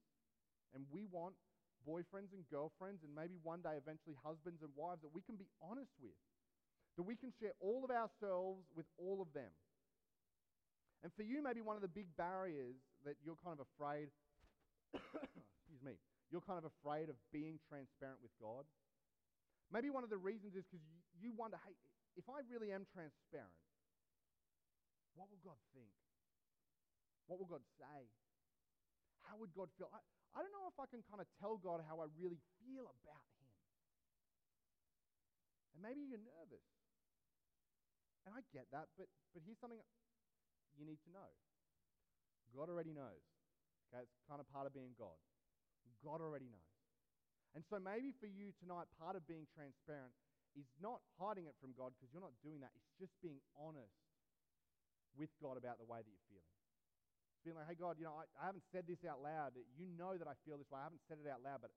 and 0.78 0.86
we 0.94 1.10
want 1.10 1.34
boyfriends 1.82 2.30
and 2.36 2.46
girlfriends 2.54 3.02
and 3.02 3.10
maybe 3.16 3.42
one 3.42 3.66
day 3.66 3.80
eventually 3.80 4.14
husbands 4.22 4.62
and 4.62 4.70
wives 4.78 5.02
that 5.02 5.14
we 5.14 5.26
can 5.26 5.36
be 5.40 5.50
honest 5.64 5.92
with, 5.98 6.16
that 7.00 7.08
we 7.08 7.18
can 7.18 7.34
share 7.42 7.56
all 7.58 7.82
of 7.82 7.90
ourselves 7.90 8.70
with 8.78 8.86
all 9.02 9.24
of 9.24 9.32
them. 9.34 9.50
And 11.02 11.10
for 11.18 11.26
you, 11.26 11.42
maybe 11.42 11.66
one 11.66 11.76
of 11.76 11.82
the 11.82 11.90
big 11.90 12.14
barriers 12.14 12.78
that 13.06 13.18
you're 13.26 13.40
kind 13.42 13.58
of 13.58 13.66
afraid 13.74 14.14
excuse 14.94 15.84
me, 15.84 15.96
you're 16.30 16.44
kind 16.44 16.60
of 16.60 16.68
afraid 16.68 17.08
of 17.08 17.16
being 17.32 17.60
transparent 17.68 18.20
with 18.24 18.32
God. 18.40 18.68
Maybe 19.72 19.88
one 19.88 20.04
of 20.04 20.12
the 20.12 20.20
reasons 20.20 20.56
is 20.56 20.68
because 20.68 20.84
you, 21.16 21.32
wonder, 21.32 21.56
hey, 21.64 21.76
if 22.20 22.28
I 22.28 22.44
really 22.52 22.76
am 22.76 22.84
transparent, 22.92 23.56
what 25.16 25.32
will 25.32 25.40
God 25.44 25.60
think? 25.72 25.92
What 27.28 27.40
will 27.40 27.48
God 27.48 27.64
say? 27.80 28.12
How 29.28 29.40
would 29.40 29.56
God 29.56 29.72
feel? 29.80 29.88
I, 29.96 30.04
I 30.36 30.44
don't 30.44 30.52
know 30.52 30.68
if 30.68 30.76
I 30.76 30.88
can 30.92 31.04
kind 31.08 31.24
of 31.24 31.28
tell 31.40 31.56
God 31.56 31.84
how 31.88 32.04
I 32.04 32.08
really 32.20 32.40
feel 32.60 32.84
about 32.84 33.24
Him. 33.40 33.52
And 35.76 35.80
maybe 35.84 36.04
you're 36.04 36.24
nervous. 36.24 36.64
And 38.28 38.36
I 38.36 38.44
get 38.52 38.68
that, 38.76 38.92
but, 39.00 39.08
but 39.32 39.42
here's 39.44 39.60
something 39.60 39.80
you 40.76 40.86
need 40.86 41.00
to 41.08 41.12
know 41.12 41.32
God 42.52 42.68
already 42.68 42.92
knows. 42.92 43.24
Okay, 43.92 44.08
it's 44.08 44.24
kind 44.24 44.40
of 44.40 44.48
part 44.48 44.64
of 44.64 44.72
being 44.72 44.96
God. 44.96 45.20
God 46.00 46.24
already 46.24 46.48
knows. 46.48 46.72
And 47.52 47.68
so 47.68 47.76
maybe 47.76 48.16
for 48.16 48.32
you 48.32 48.56
tonight, 48.64 48.88
part 48.96 49.20
of 49.20 49.28
being 49.28 49.44
transparent 49.52 50.16
is 50.56 50.64
not 50.80 51.04
hiding 51.20 51.52
it 51.52 51.56
from 51.60 51.76
God 51.76 51.92
because 51.96 52.08
you're 52.16 52.24
not 52.24 52.36
doing 52.40 52.64
that. 52.64 52.72
It's 52.80 52.96
just 52.96 53.12
being 53.20 53.44
honest 53.60 53.92
with 55.20 55.32
God 55.44 55.60
about 55.60 55.76
the 55.76 55.88
way 55.88 56.00
that 56.00 56.08
you're 56.08 56.28
feeling. 56.32 56.56
Being 57.44 57.58
like, 57.60 57.68
hey, 57.68 57.76
God, 57.76 58.00
you 58.00 58.08
know, 58.08 58.16
I, 58.16 58.24
I 58.40 58.48
haven't 58.48 58.64
said 58.72 58.88
this 58.88 59.04
out 59.04 59.20
loud. 59.20 59.58
You 59.76 59.92
know 60.00 60.16
that 60.16 60.30
I 60.30 60.38
feel 60.48 60.56
this 60.56 60.70
way. 60.72 60.80
I 60.80 60.88
haven't 60.88 61.04
said 61.10 61.20
it 61.20 61.28
out 61.28 61.44
loud, 61.44 61.60
but, 61.60 61.74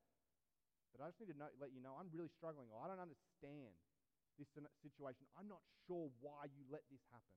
but 0.95 1.03
I 1.03 1.11
just 1.11 1.19
need 1.19 1.33
to 1.35 1.39
know, 1.39 1.51
let 1.59 1.75
you 1.75 1.83
know 1.83 1.99
I'm 1.99 2.13
really 2.15 2.31
struggling 2.31 2.71
or 2.71 2.79
I 2.79 2.87
don't 2.87 3.03
understand 3.03 3.75
this 4.39 4.51
situation. 4.83 5.27
I'm 5.35 5.51
not 5.51 5.63
sure 5.87 6.11
why 6.23 6.47
you 6.53 6.63
let 6.71 6.87
this 6.93 7.03
happen. 7.11 7.35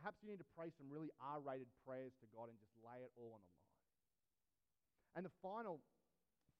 Perhaps 0.00 0.22
you 0.22 0.32
need 0.32 0.40
to 0.40 0.50
pray 0.56 0.70
some 0.74 0.88
really 0.88 1.10
R 1.20 1.42
rated 1.42 1.68
prayers 1.84 2.14
to 2.22 2.26
God 2.30 2.48
and 2.48 2.56
just 2.56 2.72
lay 2.80 3.04
it 3.04 3.12
all 3.18 3.36
on 3.36 3.42
the 3.42 3.50
line. 3.52 3.59
And 5.14 5.26
the 5.26 5.34
final 5.42 5.82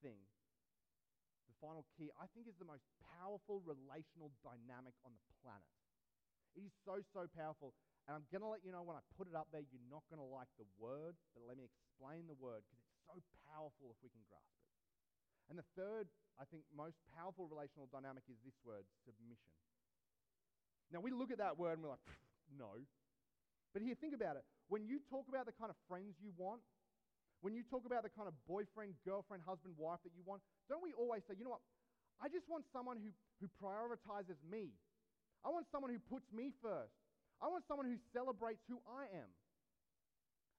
thing, 0.02 0.18
the 1.46 1.56
final 1.62 1.86
key, 1.94 2.10
I 2.18 2.26
think 2.34 2.50
is 2.50 2.58
the 2.58 2.66
most 2.66 2.82
powerful 3.18 3.62
relational 3.62 4.34
dynamic 4.42 4.96
on 5.06 5.14
the 5.14 5.22
planet. 5.42 5.70
It 6.58 6.66
is 6.66 6.74
so, 6.82 6.98
so 7.14 7.30
powerful. 7.30 7.74
And 8.10 8.18
I'm 8.18 8.26
going 8.32 8.42
to 8.42 8.50
let 8.50 8.66
you 8.66 8.74
know 8.74 8.82
when 8.82 8.98
I 8.98 9.04
put 9.14 9.30
it 9.30 9.38
up 9.38 9.46
there, 9.54 9.62
you're 9.62 9.86
not 9.86 10.02
going 10.10 10.18
to 10.18 10.26
like 10.26 10.50
the 10.58 10.66
word, 10.82 11.14
but 11.30 11.46
let 11.46 11.54
me 11.54 11.62
explain 11.62 12.26
the 12.26 12.34
word 12.34 12.66
because 12.66 12.82
it's 12.82 13.04
so 13.06 13.14
powerful 13.46 13.94
if 13.94 13.98
we 14.02 14.10
can 14.10 14.24
grasp 14.26 14.50
it. 14.58 14.66
And 15.46 15.54
the 15.58 15.66
third, 15.78 16.10
I 16.38 16.46
think, 16.46 16.66
most 16.74 16.98
powerful 17.14 17.46
relational 17.46 17.86
dynamic 17.90 18.26
is 18.26 18.38
this 18.42 18.58
word 18.66 18.82
submission. 19.06 19.54
Now, 20.90 20.98
we 20.98 21.14
look 21.14 21.30
at 21.30 21.38
that 21.38 21.54
word 21.54 21.78
and 21.78 21.86
we're 21.86 21.94
like, 21.94 22.06
no. 22.50 22.82
But 23.70 23.82
here, 23.82 23.94
think 23.94 24.14
about 24.14 24.34
it. 24.34 24.42
When 24.66 24.82
you 24.82 24.98
talk 25.06 25.30
about 25.30 25.46
the 25.46 25.54
kind 25.54 25.70
of 25.70 25.78
friends 25.86 26.18
you 26.18 26.34
want, 26.34 26.62
when 27.40 27.56
you 27.56 27.64
talk 27.64 27.88
about 27.88 28.04
the 28.04 28.12
kind 28.12 28.28
of 28.28 28.36
boyfriend, 28.44 28.92
girlfriend, 29.04 29.42
husband, 29.48 29.72
wife 29.80 30.00
that 30.04 30.12
you 30.12 30.20
want, 30.28 30.44
don't 30.68 30.84
we 30.84 30.92
always 30.92 31.24
say, 31.24 31.34
you 31.36 31.44
know 31.44 31.56
what? 31.56 31.64
I 32.20 32.28
just 32.28 32.44
want 32.52 32.68
someone 32.68 33.00
who, 33.00 33.08
who 33.40 33.48
prioritizes 33.56 34.36
me. 34.44 34.76
I 35.40 35.48
want 35.48 35.64
someone 35.72 35.88
who 35.88 36.00
puts 36.12 36.28
me 36.36 36.52
first. 36.60 36.92
I 37.40 37.48
want 37.48 37.64
someone 37.64 37.88
who 37.88 37.96
celebrates 38.12 38.60
who 38.68 38.76
I 38.84 39.08
am. 39.16 39.32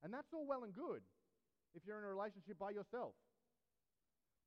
And 0.02 0.10
that's 0.10 0.34
all 0.34 0.50
well 0.50 0.65
and 0.65 0.74
good 0.74 1.06
if 1.78 1.86
you're 1.86 2.02
in 2.02 2.06
a 2.06 2.10
relationship 2.10 2.58
by 2.58 2.74
yourself. 2.74 3.13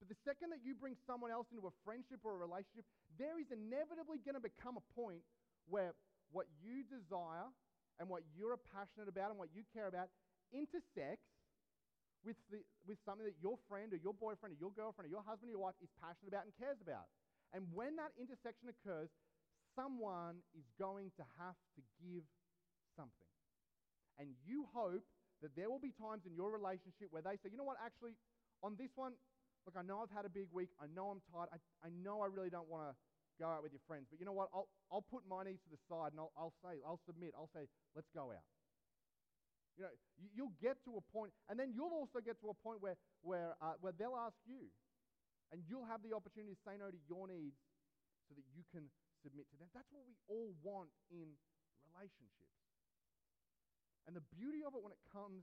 But 0.03 0.11
the 0.11 0.19
second 0.27 0.51
that 0.51 0.67
you 0.67 0.75
bring 0.75 0.99
someone 1.07 1.31
else 1.31 1.47
into 1.55 1.71
a 1.71 1.75
friendship 1.87 2.27
or 2.27 2.35
a 2.35 2.41
relationship, 2.43 2.83
there 3.15 3.39
is 3.39 3.47
inevitably 3.55 4.19
going 4.27 4.35
to 4.35 4.43
become 4.43 4.75
a 4.75 4.85
point 4.99 5.23
where 5.71 5.95
what 6.35 6.51
you 6.59 6.83
desire 6.83 7.47
and 8.03 8.11
what 8.11 8.27
you're 8.35 8.59
passionate 8.75 9.07
about 9.07 9.31
and 9.31 9.39
what 9.39 9.55
you 9.55 9.63
care 9.71 9.87
about 9.87 10.11
intersects 10.51 11.31
with, 12.25 12.41
the, 12.51 12.65
with 12.89 12.99
something 13.05 13.29
that 13.29 13.37
your 13.39 13.61
friend 13.69 13.93
or 13.93 14.01
your 14.01 14.17
boyfriend 14.17 14.57
or 14.57 14.61
your 14.61 14.73
girlfriend 14.73 15.07
or 15.09 15.13
your 15.13 15.23
husband 15.25 15.53
or 15.53 15.55
your 15.55 15.65
wife 15.65 15.77
is 15.85 15.93
passionate 16.01 16.33
about 16.33 16.49
and 16.49 16.53
cares 16.57 16.81
about. 16.81 17.07
And 17.53 17.69
when 17.71 17.95
that 18.01 18.11
intersection 18.19 18.73
occurs, 18.73 19.13
someone 19.77 20.43
is 20.57 20.67
going 20.81 21.13
to 21.21 21.25
have 21.39 21.59
to 21.79 21.81
give 22.03 22.25
something. 22.97 23.33
And 24.19 24.35
you 24.47 24.67
hope 24.73 25.05
that 25.43 25.55
there 25.55 25.69
will 25.69 25.83
be 25.83 25.93
times 25.95 26.25
in 26.25 26.35
your 26.35 26.51
relationship 26.51 27.11
where 27.11 27.23
they 27.23 27.37
say, 27.43 27.51
you 27.53 27.59
know 27.59 27.67
what, 27.67 27.79
actually, 27.83 28.17
on 28.63 28.79
this 28.79 28.91
one, 28.95 29.13
look, 29.67 29.77
I 29.77 29.83
know 29.83 30.01
I've 30.01 30.15
had 30.15 30.25
a 30.25 30.33
big 30.33 30.49
week. 30.55 30.71
I 30.81 30.87
know 30.89 31.11
I'm 31.11 31.23
tired. 31.29 31.51
I, 31.53 31.59
I 31.85 31.91
know 31.91 32.23
I 32.23 32.31
really 32.31 32.51
don't 32.51 32.71
want 32.71 32.89
to 32.89 32.95
go 33.37 33.51
out 33.51 33.63
with 33.63 33.75
your 33.75 33.83
friends. 33.87 34.07
But 34.09 34.23
you 34.23 34.27
know 34.27 34.33
what? 34.33 34.49
I'll, 34.55 34.71
I'll 34.91 35.05
put 35.05 35.27
my 35.27 35.43
needs 35.43 35.61
to 35.67 35.71
the 35.75 35.83
side 35.91 36.15
and 36.15 36.23
I'll, 36.23 36.33
I'll 36.39 36.55
say, 36.63 36.79
I'll 36.87 37.03
submit. 37.05 37.35
I'll 37.35 37.51
say, 37.53 37.67
let's 37.99 38.09
go 38.15 38.31
out. 38.31 38.47
You 39.75 39.85
know, 39.85 39.95
you'll 40.35 40.57
get 40.63 40.79
to 40.87 40.95
a 40.95 41.03
point, 41.11 41.35
and 41.51 41.59
then 41.59 41.75
you'll 41.75 41.95
also 41.95 42.23
get 42.23 42.39
to 42.47 42.51
a 42.51 42.57
point 42.63 42.79
where, 42.79 42.95
where, 43.27 43.59
uh, 43.59 43.75
where 43.83 43.91
they'll 43.91 44.19
ask 44.19 44.39
you, 44.47 44.71
and 45.51 45.63
you'll 45.67 45.87
have 45.87 46.03
the 46.07 46.15
opportunity 46.15 46.55
to 46.55 46.63
say 46.63 46.79
no 46.79 46.91
to 46.91 47.01
your 47.11 47.27
needs 47.27 47.59
so 48.31 48.39
that 48.39 48.47
you 48.55 48.63
can 48.71 48.87
submit 49.23 49.51
to 49.51 49.57
them. 49.59 49.67
That's 49.75 49.91
what 49.91 50.07
we 50.07 50.15
all 50.31 50.55
want 50.63 50.95
in 51.11 51.35
relationships. 51.91 52.59
And 54.07 54.15
the 54.15 54.25
beauty 54.35 54.63
of 54.63 54.77
it 54.77 54.83
when 54.85 54.93
it 54.93 55.01
comes 55.11 55.43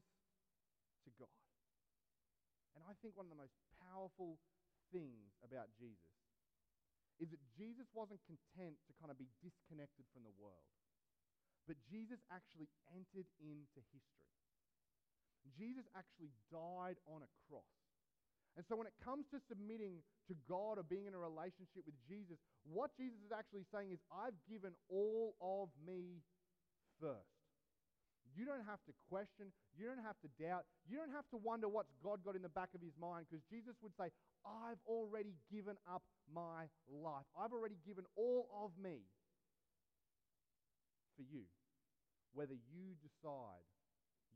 to 1.05 1.09
God. 1.17 1.41
And 2.77 2.85
I 2.87 2.93
think 3.01 3.17
one 3.17 3.27
of 3.27 3.33
the 3.33 3.41
most 3.41 3.57
powerful 3.83 4.39
things 4.93 5.33
about 5.43 5.67
Jesus 5.75 6.11
is 7.19 7.29
that 7.29 7.41
Jesus 7.53 7.85
wasn't 7.93 8.21
content 8.25 8.79
to 8.89 8.91
kind 8.97 9.13
of 9.13 9.17
be 9.17 9.29
disconnected 9.45 10.05
from 10.09 10.25
the 10.25 10.33
world. 10.41 10.65
But 11.67 11.77
Jesus 11.89 12.19
actually 12.33 12.67
entered 12.91 13.29
into 13.39 13.79
history. 13.93 14.29
Jesus 15.57 15.85
actually 15.97 16.33
died 16.51 16.97
on 17.09 17.21
a 17.25 17.29
cross. 17.47 17.67
And 18.59 18.67
so 18.67 18.75
when 18.75 18.87
it 18.87 18.97
comes 18.99 19.25
to 19.31 19.39
submitting 19.47 20.03
to 20.27 20.35
God 20.43 20.75
or 20.75 20.83
being 20.83 21.07
in 21.07 21.15
a 21.15 21.21
relationship 21.21 21.87
with 21.87 21.95
Jesus, 22.03 22.35
what 22.67 22.91
Jesus 22.99 23.17
is 23.23 23.31
actually 23.31 23.63
saying 23.71 23.95
is, 23.95 23.99
I've 24.11 24.35
given 24.43 24.75
all 24.91 25.39
of 25.39 25.71
me 25.87 26.19
first. 26.99 27.31
You 28.35 28.47
don't 28.47 28.63
have 28.63 28.79
to 28.87 28.93
question. 29.11 29.51
You 29.75 29.87
don't 29.87 30.03
have 30.03 30.19
to 30.23 30.29
doubt. 30.39 30.63
You 30.87 30.99
don't 30.99 31.11
have 31.11 31.27
to 31.35 31.39
wonder 31.39 31.67
what's 31.67 31.91
God 32.03 32.23
got 32.23 32.35
in 32.35 32.43
the 32.43 32.51
back 32.51 32.71
of 32.75 32.79
his 32.79 32.95
mind 32.99 33.27
because 33.27 33.43
Jesus 33.51 33.75
would 33.83 33.91
say, 33.99 34.07
I've 34.47 34.79
already 34.87 35.35
given 35.51 35.75
up 35.83 36.03
my 36.31 36.71
life. 36.87 37.27
I've 37.35 37.51
already 37.51 37.79
given 37.83 38.07
all 38.15 38.47
of 38.55 38.71
me 38.79 39.03
for 41.21 41.29
you. 41.29 41.45
Whether 42.33 42.57
you 42.57 42.97
decide 42.97 43.69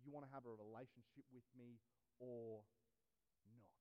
you 0.05 0.13
want 0.13 0.21
to 0.29 0.31
have 0.37 0.45
a 0.45 0.53
relationship 0.53 1.25
with 1.33 1.41
me 1.57 1.81
or 2.21 2.61
not. 3.49 3.73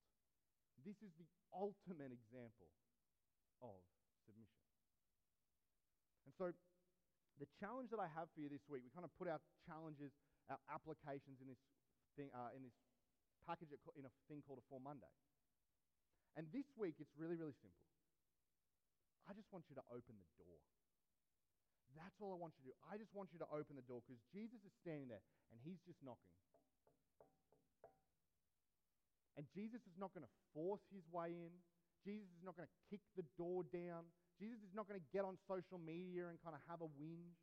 This 0.80 0.96
is 1.04 1.12
the 1.20 1.28
ultimate 1.52 2.08
example 2.08 2.72
of 3.60 3.76
submission. 4.24 4.64
And 6.24 6.32
so, 6.32 6.56
the 7.36 7.50
challenge 7.60 7.92
that 7.92 8.00
I 8.00 8.08
have 8.08 8.32
for 8.32 8.40
you 8.40 8.48
this 8.48 8.64
week, 8.72 8.80
we 8.80 8.90
kind 8.96 9.04
of 9.04 9.12
put 9.20 9.28
our 9.28 9.42
challenges, 9.68 10.16
our 10.48 10.56
applications 10.72 11.44
in 11.44 11.52
this 11.52 11.60
thing, 12.16 12.32
uh, 12.32 12.56
in 12.56 12.64
this 12.64 12.72
package 13.44 13.68
in 14.00 14.08
a 14.08 14.12
thing 14.32 14.40
called 14.40 14.64
a 14.64 14.66
4 14.72 14.80
Monday. 14.80 15.10
And 16.40 16.48
this 16.56 16.64
week, 16.80 16.96
it's 17.04 17.12
really, 17.20 17.36
really 17.36 17.54
simple. 17.60 17.84
I 19.28 19.36
just 19.36 19.52
want 19.52 19.68
you 19.68 19.76
to 19.76 19.84
open 19.92 20.16
the 20.16 20.28
door. 20.40 20.64
That's 21.94 22.18
all 22.18 22.34
I 22.34 22.38
want 22.38 22.54
you 22.58 22.66
to 22.66 22.68
do. 22.70 22.76
I 22.90 22.98
just 22.98 23.14
want 23.14 23.30
you 23.30 23.38
to 23.42 23.48
open 23.50 23.78
the 23.78 23.86
door 23.86 24.02
because 24.02 24.18
Jesus 24.34 24.58
is 24.66 24.74
standing 24.82 25.06
there 25.06 25.22
and 25.50 25.58
he's 25.62 25.78
just 25.86 25.98
knocking. 26.02 26.34
And 29.34 29.46
Jesus 29.50 29.82
is 29.86 29.96
not 29.98 30.14
going 30.14 30.22
to 30.22 30.34
force 30.54 30.82
his 30.94 31.02
way 31.10 31.34
in. 31.34 31.50
Jesus 32.06 32.30
is 32.38 32.44
not 32.46 32.54
going 32.54 32.70
to 32.70 32.76
kick 32.86 33.02
the 33.18 33.26
door 33.34 33.66
down. 33.74 34.06
Jesus 34.38 34.62
is 34.62 34.74
not 34.74 34.86
going 34.86 34.98
to 34.98 35.08
get 35.10 35.26
on 35.26 35.34
social 35.50 35.78
media 35.78 36.30
and 36.30 36.38
kind 36.42 36.54
of 36.54 36.62
have 36.70 36.82
a 36.82 36.90
whinge. 37.00 37.38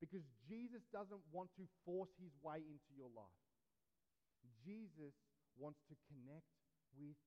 Because 0.00 0.24
Jesus 0.48 0.82
doesn't 0.90 1.20
want 1.30 1.52
to 1.60 1.68
force 1.84 2.10
his 2.18 2.32
way 2.40 2.64
into 2.64 2.90
your 2.96 3.12
life. 3.12 3.44
Jesus 4.64 5.14
wants 5.54 5.78
to 5.90 5.94
connect 6.08 6.48
with 6.96 7.18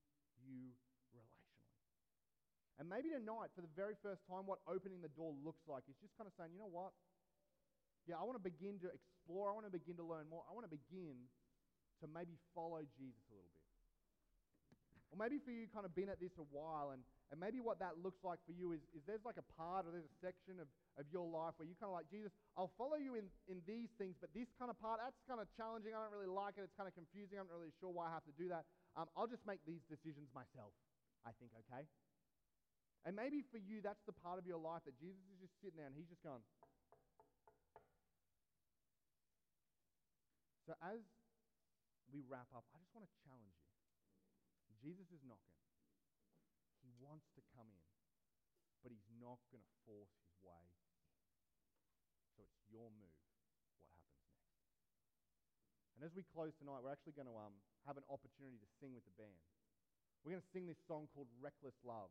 you. 0.43 0.75
And 2.75 2.91
maybe 2.91 3.07
tonight, 3.15 3.55
for 3.55 3.63
the 3.63 3.71
very 3.71 3.95
first 4.03 4.27
time, 4.27 4.43
what 4.43 4.59
opening 4.67 4.99
the 4.99 5.11
door 5.15 5.31
looks 5.47 5.63
like 5.63 5.87
is 5.87 5.95
just 6.03 6.11
kind 6.19 6.27
of 6.27 6.35
saying, 6.35 6.51
you 6.51 6.59
know 6.59 6.71
what? 6.71 6.91
Yeah, 8.03 8.19
I 8.19 8.27
want 8.27 8.35
to 8.35 8.43
begin 8.43 8.77
to 8.83 8.91
explore. 8.91 9.47
I 9.47 9.53
want 9.55 9.65
to 9.65 9.73
begin 9.73 9.95
to 9.97 10.05
learn 10.05 10.27
more. 10.27 10.43
I 10.45 10.51
want 10.51 10.67
to 10.67 10.73
begin 10.73 11.15
to 12.03 12.05
maybe 12.11 12.35
follow 12.51 12.83
Jesus 12.99 13.23
a 13.31 13.33
little 13.33 13.49
bit. 13.55 13.63
Or 15.13 15.15
maybe 15.15 15.39
for 15.39 15.55
you, 15.55 15.71
kind 15.71 15.87
of 15.87 15.95
been 15.95 16.11
at 16.11 16.19
this 16.19 16.35
a 16.35 16.47
while, 16.51 16.91
and, 16.91 16.99
and 17.31 17.39
maybe 17.39 17.63
what 17.63 17.79
that 17.79 18.03
looks 18.03 18.19
like 18.27 18.43
for 18.43 18.51
you 18.51 18.75
is, 18.75 18.83
is 18.91 18.99
there's 19.07 19.23
like 19.23 19.39
a 19.39 19.47
part 19.55 19.87
or 19.87 19.95
there's 19.95 20.09
a 20.11 20.17
section 20.19 20.59
of, 20.59 20.67
of 20.99 21.07
your 21.07 21.23
life 21.23 21.55
where 21.55 21.63
you 21.69 21.77
kind 21.79 21.87
of 21.87 21.95
like, 21.95 22.11
Jesus, 22.11 22.35
I'll 22.59 22.75
follow 22.75 22.99
you 22.99 23.15
in, 23.15 23.31
in 23.47 23.63
these 23.63 23.95
things, 23.95 24.19
but 24.19 24.33
this 24.35 24.51
kind 24.59 24.67
of 24.67 24.75
part, 24.75 24.99
that's 24.99 25.15
kind 25.23 25.39
of 25.39 25.47
challenging. 25.55 25.95
I 25.95 26.03
don't 26.03 26.11
really 26.11 26.27
like 26.27 26.59
it. 26.59 26.67
It's 26.67 26.75
kind 26.75 26.89
of 26.89 26.93
confusing. 26.97 27.39
I'm 27.39 27.47
not 27.47 27.55
really 27.55 27.71
sure 27.79 27.93
why 27.93 28.11
I 28.11 28.13
have 28.17 28.27
to 28.27 28.35
do 28.35 28.51
that. 28.51 28.67
Um, 28.99 29.07
I'll 29.15 29.29
just 29.29 29.47
make 29.47 29.63
these 29.63 29.87
decisions 29.87 30.27
myself, 30.35 30.75
I 31.23 31.31
think, 31.39 31.55
okay? 31.63 31.87
And 33.05 33.13
maybe 33.13 33.45
for 33.53 33.61
you, 33.61 33.85
that's 33.85 34.01
the 34.09 34.17
part 34.17 34.41
of 34.41 34.49
your 34.49 34.57
life 34.57 34.81
that 34.89 34.97
Jesus 34.97 35.21
is 35.29 35.37
just 35.37 35.53
sitting 35.61 35.77
there 35.77 35.85
and 35.85 35.93
he's 35.93 36.09
just 36.09 36.25
going. 36.25 36.41
So 40.65 40.73
as 40.81 41.05
we 42.09 42.25
wrap 42.25 42.49
up, 42.49 42.65
I 42.73 42.81
just 42.81 42.89
want 42.97 43.05
to 43.05 43.13
challenge 43.21 43.53
you. 43.61 43.69
Jesus 44.81 45.05
is 45.13 45.21
knocking. 45.21 45.61
He 46.81 46.89
wants 46.97 47.29
to 47.37 47.41
come 47.53 47.69
in, 47.69 47.85
but 48.81 48.89
he's 48.89 49.09
not 49.21 49.37
going 49.53 49.61
to 49.61 49.73
force 49.85 50.13
his 50.25 50.33
way 50.41 50.57
in. 50.57 50.81
So 52.33 52.45
it's 52.45 52.61
your 52.69 52.89
move 52.89 53.17
what 53.85 54.01
happens 54.01 54.25
next. 54.29 54.49
And 55.97 56.01
as 56.05 56.13
we 56.17 56.25
close 56.25 56.53
tonight, 56.57 56.81
we're 56.81 56.93
actually 56.93 57.17
going 57.17 57.29
to 57.29 57.37
um, 57.37 57.53
have 57.85 57.97
an 57.97 58.05
opportunity 58.09 58.57
to 58.57 58.69
sing 58.81 58.93
with 58.97 59.05
the 59.05 59.15
band. 59.17 59.41
We're 60.25 60.37
going 60.37 60.45
to 60.45 60.53
sing 60.53 60.65
this 60.65 60.81
song 60.89 61.05
called 61.13 61.29
Reckless 61.37 61.77
Love, 61.85 62.09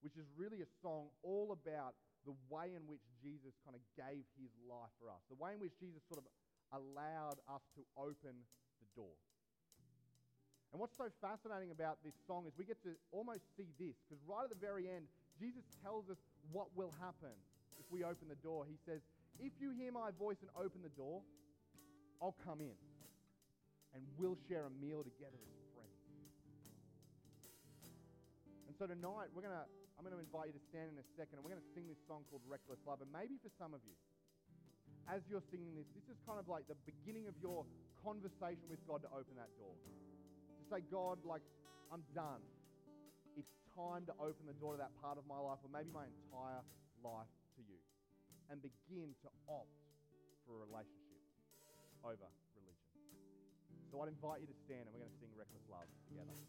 which 0.00 0.16
is 0.16 0.26
really 0.36 0.62
a 0.62 0.70
song 0.82 1.10
all 1.22 1.50
about 1.52 1.94
the 2.26 2.34
way 2.52 2.74
in 2.74 2.84
which 2.86 3.02
Jesus 3.22 3.56
kind 3.64 3.74
of 3.74 3.82
gave 3.96 4.22
his 4.36 4.52
life 4.68 4.92
for 5.00 5.08
us, 5.08 5.22
the 5.30 5.38
way 5.38 5.54
in 5.54 5.60
which 5.60 5.74
Jesus 5.80 6.02
sort 6.06 6.20
of 6.20 6.26
allowed 6.74 7.40
us 7.48 7.64
to 7.74 7.82
open 7.96 8.36
the 8.82 8.88
door. 8.94 9.16
And 10.72 10.76
what's 10.76 10.96
so 10.96 11.08
fascinating 11.24 11.72
about 11.72 11.96
this 12.04 12.12
song 12.28 12.44
is 12.44 12.52
we 12.60 12.68
get 12.68 12.82
to 12.84 12.92
almost 13.10 13.48
see 13.56 13.72
this, 13.80 13.96
because 14.04 14.20
right 14.28 14.44
at 14.44 14.52
the 14.52 14.60
very 14.60 14.84
end, 14.84 15.08
Jesus 15.40 15.64
tells 15.80 16.10
us 16.12 16.20
what 16.52 16.68
will 16.76 16.92
happen 17.00 17.32
if 17.80 17.86
we 17.88 18.04
open 18.04 18.28
the 18.28 18.40
door. 18.44 18.66
He 18.68 18.76
says, 18.84 19.00
If 19.40 19.56
you 19.60 19.72
hear 19.72 19.92
my 19.92 20.10
voice 20.18 20.36
and 20.44 20.50
open 20.52 20.82
the 20.82 20.92
door, 20.92 21.22
I'll 22.20 22.36
come 22.44 22.60
in 22.60 22.76
and 23.94 24.02
we'll 24.18 24.36
share 24.48 24.68
a 24.68 24.72
meal 24.84 25.00
together 25.00 25.40
as 25.40 25.56
friends. 25.72 26.04
And 28.68 28.76
so 28.76 28.84
tonight, 28.84 29.32
we're 29.32 29.46
gonna, 29.46 29.64
I'm 29.98 30.06
going 30.06 30.14
to 30.14 30.22
invite 30.22 30.54
you 30.54 30.54
to 30.54 30.64
stand 30.70 30.94
in 30.94 30.96
a 31.02 31.06
second 31.18 31.36
and 31.36 31.42
we're 31.42 31.50
going 31.50 31.64
to 31.64 31.72
sing 31.74 31.90
this 31.90 31.98
song 32.06 32.22
called 32.30 32.46
Reckless 32.46 32.78
Love. 32.86 33.02
And 33.02 33.10
maybe 33.10 33.34
for 33.42 33.50
some 33.58 33.74
of 33.74 33.82
you, 33.82 33.98
as 35.10 35.26
you're 35.26 35.42
singing 35.50 35.74
this, 35.74 35.90
this 35.90 36.06
is 36.06 36.14
kind 36.22 36.38
of 36.38 36.46
like 36.46 36.70
the 36.70 36.78
beginning 36.86 37.26
of 37.26 37.34
your 37.42 37.66
conversation 38.06 38.62
with 38.70 38.78
God 38.86 39.02
to 39.02 39.10
open 39.10 39.34
that 39.34 39.50
door 39.58 39.74
To 39.74 40.62
say, 40.70 40.86
God, 40.86 41.18
like, 41.26 41.42
I'm 41.90 42.06
done. 42.14 42.38
It's 43.34 43.50
time 43.74 44.06
to 44.06 44.14
open 44.22 44.46
the 44.46 44.54
door 44.62 44.78
to 44.78 44.80
that 44.86 44.94
part 45.02 45.18
of 45.18 45.26
my 45.26 45.42
life, 45.42 45.58
or 45.66 45.70
maybe 45.72 45.90
my 45.90 46.06
entire 46.06 46.62
life 47.02 47.32
to 47.58 47.60
you, 47.66 47.82
and 48.54 48.62
begin 48.62 49.18
to 49.26 49.28
opt 49.50 49.82
for 50.46 50.62
a 50.62 50.68
relationship 50.68 51.18
over 52.06 52.28
religion. 52.54 52.86
So 53.90 53.98
I'd 53.98 54.14
invite 54.14 54.46
you 54.46 54.48
to 54.52 54.58
stand 54.62 54.86
and 54.86 54.94
we're 54.94 55.02
going 55.02 55.10
to 55.10 55.18
sing 55.18 55.32
Reckless 55.34 55.66
Love 55.66 55.90
together. 56.06 56.48